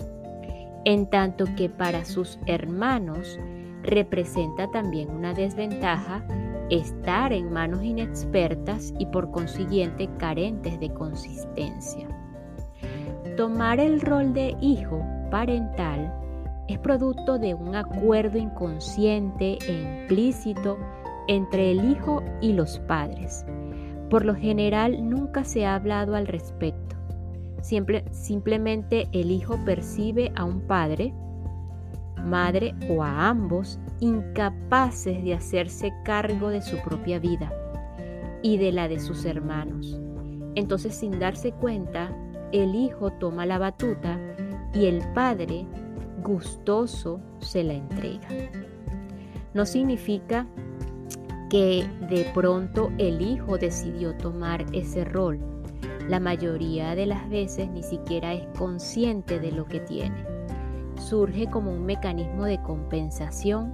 En 0.85 1.09
tanto 1.09 1.45
que 1.55 1.69
para 1.69 2.05
sus 2.05 2.39
hermanos 2.45 3.37
representa 3.83 4.69
también 4.71 5.09
una 5.09 5.33
desventaja 5.33 6.23
estar 6.69 7.33
en 7.33 7.51
manos 7.51 7.83
inexpertas 7.83 8.93
y 8.99 9.05
por 9.07 9.31
consiguiente 9.31 10.09
carentes 10.17 10.79
de 10.79 10.93
consistencia. 10.93 12.07
Tomar 13.37 13.79
el 13.79 14.01
rol 14.01 14.33
de 14.33 14.55
hijo 14.61 15.01
parental 15.31 16.13
es 16.67 16.77
producto 16.79 17.39
de 17.39 17.53
un 17.55 17.75
acuerdo 17.75 18.37
inconsciente 18.37 19.57
e 19.67 20.01
implícito 20.01 20.77
entre 21.27 21.71
el 21.71 21.91
hijo 21.91 22.23
y 22.41 22.53
los 22.53 22.79
padres. 22.79 23.45
Por 24.09 24.25
lo 24.25 24.35
general 24.35 25.09
nunca 25.09 25.43
se 25.43 25.65
ha 25.65 25.75
hablado 25.75 26.15
al 26.15 26.27
respecto. 26.27 26.95
simplemente 27.61 29.07
el 29.11 29.31
hijo 29.31 29.57
percibe 29.65 30.31
a 30.35 30.45
un 30.45 30.61
padre, 30.61 31.13
madre 32.23 32.73
o 32.89 33.03
a 33.03 33.27
ambos 33.29 33.79
incapaces 33.99 35.23
de 35.23 35.33
hacerse 35.33 35.91
cargo 36.03 36.49
de 36.49 36.61
su 36.61 36.77
propia 36.77 37.19
vida 37.19 37.51
y 38.41 38.57
de 38.57 38.71
la 38.71 38.87
de 38.87 38.99
sus 38.99 39.25
hermanos. 39.25 39.99
Entonces 40.55 40.95
sin 40.95 41.19
darse 41.19 41.51
cuenta, 41.51 42.15
el 42.51 42.75
hijo 42.75 43.11
toma 43.11 43.45
la 43.45 43.59
batuta 43.59 44.19
y 44.73 44.85
el 44.85 45.03
padre, 45.13 45.65
gustoso, 46.23 47.19
se 47.39 47.63
la 47.63 47.73
entrega. 47.73 48.27
No 49.53 49.65
significa 49.65 50.47
que 51.49 51.87
de 52.09 52.29
pronto 52.33 52.91
el 52.97 53.21
hijo 53.21 53.57
decidió 53.57 54.15
tomar 54.15 54.65
ese 54.71 55.03
rol. 55.03 55.39
La 56.07 56.19
mayoría 56.19 56.95
de 56.95 57.05
las 57.05 57.27
veces 57.29 57.69
ni 57.69 57.83
siquiera 57.83 58.33
es 58.33 58.45
consciente 58.57 59.39
de 59.39 59.51
lo 59.51 59.65
que 59.65 59.79
tiene. 59.79 60.25
Surge 60.97 61.47
como 61.47 61.71
un 61.71 61.85
mecanismo 61.85 62.45
de 62.45 62.61
compensación 62.61 63.73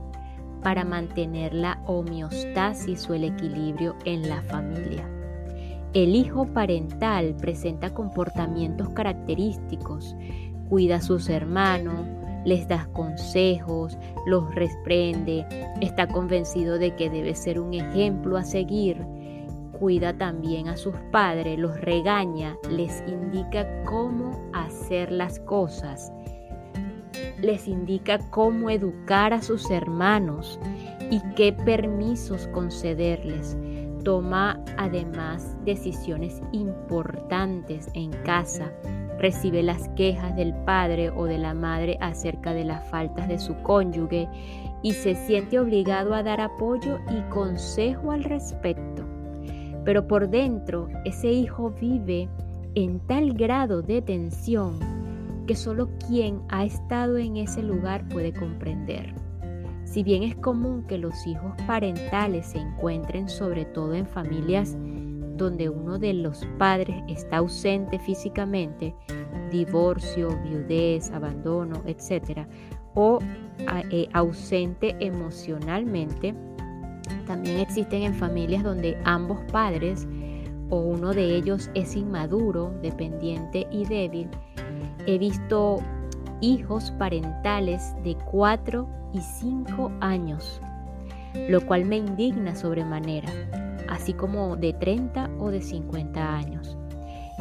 para 0.61 0.83
mantener 0.83 1.53
la 1.53 1.81
homeostasis 1.85 3.09
o 3.09 3.13
el 3.13 3.25
equilibrio 3.25 3.95
en 4.05 4.27
la 4.27 4.41
familia. 4.43 5.09
El 5.93 6.15
hijo 6.15 6.45
parental 6.45 7.35
presenta 7.39 7.93
comportamientos 7.93 8.89
característicos, 8.89 10.15
cuida 10.67 10.97
a 10.97 11.01
sus 11.01 11.29
hermanos, 11.29 12.05
les 12.45 12.67
da 12.67 12.87
consejos, 12.93 13.97
los 14.25 14.53
reprende, 14.55 15.45
está 15.81 16.07
convencido 16.07 16.77
de 16.77 16.95
que 16.95 17.09
debe 17.09 17.35
ser 17.35 17.59
un 17.59 17.73
ejemplo 17.73 18.37
a 18.37 18.43
seguir, 18.43 19.05
cuida 19.77 20.17
también 20.17 20.69
a 20.69 20.77
sus 20.77 20.95
padres, 21.11 21.59
los 21.59 21.79
regaña, 21.81 22.55
les 22.69 23.03
indica 23.07 23.83
cómo 23.83 24.31
hacer 24.53 25.11
las 25.11 25.39
cosas 25.41 26.11
les 27.41 27.67
indica 27.67 28.19
cómo 28.29 28.69
educar 28.69 29.33
a 29.33 29.41
sus 29.41 29.69
hermanos 29.69 30.59
y 31.11 31.21
qué 31.35 31.53
permisos 31.53 32.47
concederles. 32.47 33.57
Toma 34.03 34.63
además 34.77 35.55
decisiones 35.63 36.41
importantes 36.51 37.89
en 37.93 38.11
casa. 38.23 38.71
Recibe 39.19 39.63
las 39.63 39.87
quejas 39.89 40.35
del 40.35 40.53
padre 40.53 41.09
o 41.09 41.25
de 41.25 41.37
la 41.37 41.53
madre 41.53 41.97
acerca 42.01 42.53
de 42.53 42.65
las 42.65 42.87
faltas 42.89 43.27
de 43.27 43.39
su 43.39 43.55
cónyuge 43.63 44.27
y 44.83 44.91
se 44.91 45.15
siente 45.15 45.59
obligado 45.59 46.13
a 46.13 46.23
dar 46.23 46.41
apoyo 46.41 46.99
y 47.09 47.21
consejo 47.29 48.11
al 48.11 48.23
respecto. 48.23 49.03
Pero 49.83 50.07
por 50.07 50.29
dentro 50.29 50.89
ese 51.05 51.31
hijo 51.31 51.71
vive 51.79 52.27
en 52.75 52.99
tal 52.99 53.33
grado 53.33 53.81
de 53.81 54.01
tensión 54.01 54.79
que 55.47 55.55
solo 55.55 55.89
quien 56.07 56.41
ha 56.49 56.65
estado 56.65 57.17
en 57.17 57.37
ese 57.37 57.63
lugar 57.63 58.07
puede 58.09 58.33
comprender. 58.33 59.13
Si 59.83 60.03
bien 60.03 60.23
es 60.23 60.35
común 60.35 60.83
que 60.87 60.97
los 60.97 61.25
hijos 61.27 61.53
parentales 61.67 62.47
se 62.47 62.57
encuentren 62.57 63.29
sobre 63.29 63.65
todo 63.65 63.93
en 63.93 64.07
familias 64.07 64.75
donde 65.35 65.69
uno 65.69 65.99
de 65.99 66.13
los 66.13 66.45
padres 66.57 67.03
está 67.07 67.37
ausente 67.37 67.99
físicamente, 67.99 68.95
divorcio, 69.51 70.29
viudez, 70.43 71.11
abandono, 71.11 71.81
etc., 71.85 72.47
o 72.93 73.19
eh, 73.91 74.07
ausente 74.13 74.95
emocionalmente, 74.99 76.33
también 77.27 77.59
existen 77.59 78.03
en 78.03 78.13
familias 78.13 78.63
donde 78.63 78.97
ambos 79.03 79.39
padres 79.51 80.07
o 80.69 80.77
uno 80.77 81.13
de 81.13 81.35
ellos 81.35 81.69
es 81.75 81.95
inmaduro, 81.95 82.73
dependiente 82.81 83.67
y 83.71 83.85
débil 83.85 84.29
He 85.05 85.17
visto 85.19 85.77
hijos 86.41 86.91
parentales 86.97 87.93
de 88.03 88.15
4 88.31 88.87
y 89.13 89.21
5 89.21 89.91
años, 90.01 90.59
lo 91.47 91.65
cual 91.65 91.85
me 91.85 91.97
indigna 91.97 92.55
sobremanera, 92.55 93.29
así 93.89 94.13
como 94.13 94.55
de 94.55 94.73
30 94.73 95.29
o 95.39 95.51
de 95.51 95.61
50 95.61 96.35
años. 96.35 96.77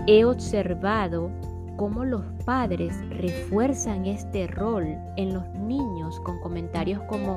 He 0.07 0.25
observado 0.25 1.31
cómo 1.77 2.05
los 2.05 2.23
padres 2.45 2.95
refuerzan 3.11 4.07
este 4.07 4.47
rol 4.47 4.97
en 5.17 5.35
los 5.35 5.49
niños 5.55 6.21
con 6.21 6.41
comentarios 6.41 7.01
como, 7.09 7.37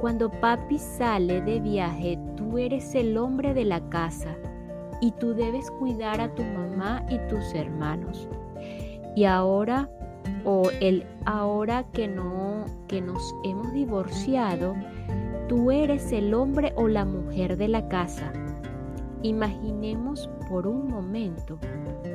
cuando 0.00 0.30
papi 0.30 0.78
sale 0.78 1.40
de 1.42 1.60
viaje, 1.60 2.18
tú 2.36 2.58
eres 2.58 2.94
el 2.94 3.16
hombre 3.16 3.54
de 3.54 3.64
la 3.64 3.80
casa 3.88 4.34
y 5.00 5.12
tú 5.12 5.34
debes 5.34 5.70
cuidar 5.72 6.20
a 6.20 6.34
tu 6.34 6.42
mamá 6.42 7.04
y 7.08 7.18
tus 7.28 7.54
hermanos 7.54 8.28
y 9.14 9.24
ahora 9.24 9.88
o 10.44 10.70
el 10.80 11.06
ahora 11.24 11.84
que 11.92 12.08
no 12.08 12.64
que 12.88 13.00
nos 13.00 13.34
hemos 13.44 13.72
divorciado, 13.72 14.74
tú 15.52 15.70
eres 15.70 16.12
el 16.12 16.32
hombre 16.32 16.72
o 16.76 16.88
la 16.88 17.04
mujer 17.04 17.58
de 17.58 17.68
la 17.68 17.86
casa. 17.86 18.32
Imaginemos 19.20 20.30
por 20.48 20.66
un 20.66 20.88
momento 20.88 21.58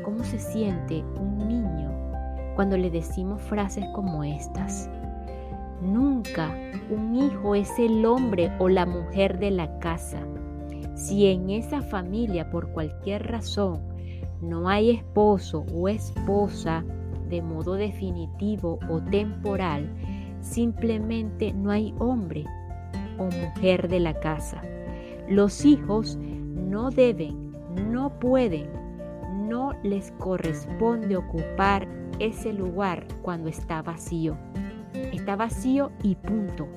cómo 0.04 0.24
se 0.24 0.40
siente 0.40 1.04
un 1.22 1.48
niño 1.48 1.92
cuando 2.56 2.78
le 2.78 2.90
decimos 2.90 3.40
frases 3.44 3.86
como 3.94 4.24
estas. 4.24 4.90
Nunca 5.84 6.52
un 6.90 7.16
hijo 7.16 7.54
es 7.54 7.70
el 7.78 8.08
hombre 8.08 8.52
o 8.58 8.70
la 8.70 8.88
mujer 8.88 9.38
de 9.38 9.52
la 9.52 9.78
casa. 9.78 10.18
Si 10.96 11.28
en 11.28 11.52
esa 11.52 11.84
familia 11.84 12.50
por 12.50 12.72
cualquier 12.72 13.28
razón 13.28 13.82
no 14.42 14.68
hay 14.68 14.90
esposo 14.90 15.64
o 15.76 15.88
esposa 15.88 16.84
de 17.30 17.44
modo 17.44 17.76
definitivo 17.76 18.80
o 18.90 19.00
temporal, 19.00 19.96
simplemente 20.42 21.54
no 21.54 21.70
hay 21.70 21.94
hombre 22.00 22.44
o 23.18 23.26
mujer 23.26 23.88
de 23.88 24.00
la 24.00 24.20
casa. 24.20 24.62
Los 25.30 25.66
hijos 25.66 26.18
no 26.18 26.90
deben, 26.90 27.52
no 27.90 28.18
pueden, 28.20 28.70
no 29.48 29.74
les 29.84 30.12
corresponde 30.14 31.18
ocupar 31.18 31.88
ese 32.20 32.54
lugar 32.54 33.06
cuando 33.22 33.50
está 33.50 33.82
vacío. 33.82 34.38
Está 35.14 35.36
vacío 35.36 35.92
y 36.04 36.16
punto. 36.16 36.68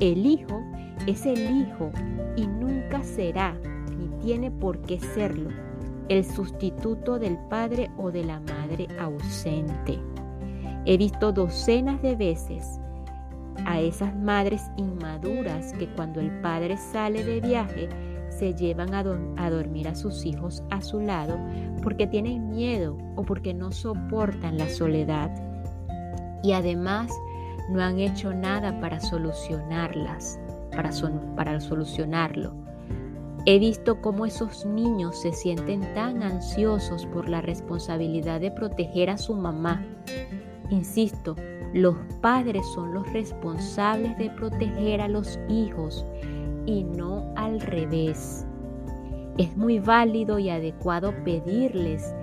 El 0.00 0.26
hijo 0.26 0.62
es 1.06 1.26
el 1.26 1.38
hijo 1.38 1.90
y 2.36 2.46
nunca 2.46 3.02
será 3.02 3.54
ni 3.98 4.08
tiene 4.20 4.50
por 4.50 4.80
qué 4.82 4.98
serlo 4.98 5.50
el 6.08 6.24
sustituto 6.24 7.18
del 7.18 7.38
padre 7.48 7.90
o 7.96 8.10
de 8.10 8.24
la 8.24 8.40
madre 8.40 8.88
ausente. 8.98 9.98
He 10.84 10.96
visto 10.96 11.32
docenas 11.32 12.02
de 12.02 12.16
veces 12.16 12.80
a 13.64 13.80
esas 13.80 14.14
madres 14.16 14.62
inmaduras 14.76 15.72
que 15.74 15.88
cuando 15.88 16.20
el 16.20 16.30
padre 16.40 16.76
sale 16.76 17.24
de 17.24 17.40
viaje 17.40 17.88
se 18.30 18.54
llevan 18.54 18.94
a, 18.94 19.02
dormir 19.50 19.88
a 19.88 19.94
sus 19.94 20.24
hijos 20.24 20.62
a 20.70 20.80
su 20.80 21.00
lado 21.00 21.38
porque 21.82 22.06
tienen 22.06 22.48
miedo 22.50 22.96
o 23.16 23.22
porque 23.22 23.54
no 23.54 23.72
soportan 23.72 24.58
la 24.58 24.68
soledad. 24.68 25.30
Y 26.42 26.52
además 26.52 27.12
no 27.70 27.82
han 27.82 27.98
hecho 27.98 28.32
nada 28.32 28.80
para 28.80 29.00
solucionarlas, 29.00 30.40
para, 30.74 30.90
para 31.36 31.60
solucionarlo. 31.60 32.54
He 33.44 33.58
visto 33.58 34.00
cómo 34.00 34.24
esos 34.24 34.64
niños 34.66 35.20
se 35.20 35.32
sienten 35.32 35.80
tan 35.94 36.22
ansiosos 36.22 37.06
por 37.06 37.28
la 37.28 37.40
responsabilidad 37.40 38.40
de 38.40 38.52
proteger 38.52 39.10
a 39.10 39.18
su 39.18 39.34
mamá. 39.34 39.84
Insisto, 40.70 41.34
los 41.72 41.96
padres 42.20 42.66
son 42.74 42.92
los 42.92 43.10
responsables 43.12 44.16
de 44.18 44.30
proteger 44.30 45.00
a 45.00 45.08
los 45.08 45.38
hijos 45.48 46.04
y 46.66 46.84
no 46.84 47.32
al 47.36 47.60
revés. 47.60 48.46
Es 49.38 49.56
muy 49.56 49.78
válido 49.78 50.38
y 50.38 50.50
adecuado 50.50 51.12
pedirles 51.24 52.14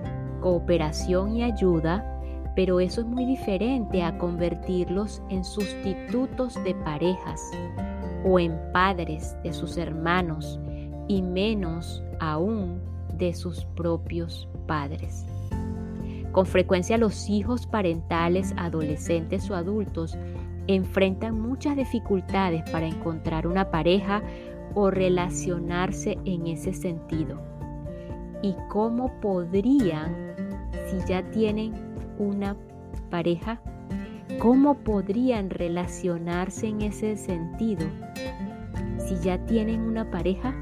cooperación 0.41 1.35
y 1.35 1.43
ayuda, 1.43 2.05
pero 2.55 2.79
eso 2.79 3.01
es 3.01 3.07
muy 3.07 3.25
diferente 3.25 4.03
a 4.03 4.17
convertirlos 4.17 5.21
en 5.29 5.43
sustitutos 5.43 6.55
de 6.63 6.75
parejas 6.75 7.41
o 8.25 8.39
en 8.39 8.57
padres 8.71 9.35
de 9.43 9.53
sus 9.53 9.77
hermanos 9.77 10.59
y 11.07 11.21
menos 11.21 12.03
aún 12.19 12.81
de 13.17 13.33
sus 13.33 13.65
propios 13.75 14.47
padres. 14.67 15.25
Con 16.31 16.45
frecuencia 16.45 16.97
los 16.97 17.29
hijos 17.29 17.65
parentales, 17.65 18.53
adolescentes 18.57 19.49
o 19.49 19.55
adultos 19.55 20.17
enfrentan 20.67 21.39
muchas 21.39 21.75
dificultades 21.75 22.69
para 22.69 22.85
encontrar 22.85 23.47
una 23.47 23.71
pareja 23.71 24.21
o 24.75 24.91
relacionarse 24.91 26.19
en 26.25 26.45
ese 26.45 26.73
sentido. 26.73 27.41
¿Y 28.43 28.55
cómo 28.69 29.19
podrían, 29.19 30.35
si 30.89 30.99
ya 31.07 31.23
tienen 31.31 31.73
una 32.19 32.55
pareja, 33.09 33.59
cómo 34.37 34.75
podrían 34.75 35.49
relacionarse 35.49 36.67
en 36.67 36.81
ese 36.83 37.17
sentido 37.17 37.85
si 38.99 39.17
ya 39.19 39.43
tienen 39.45 39.81
una 39.81 40.09
pareja? 40.11 40.53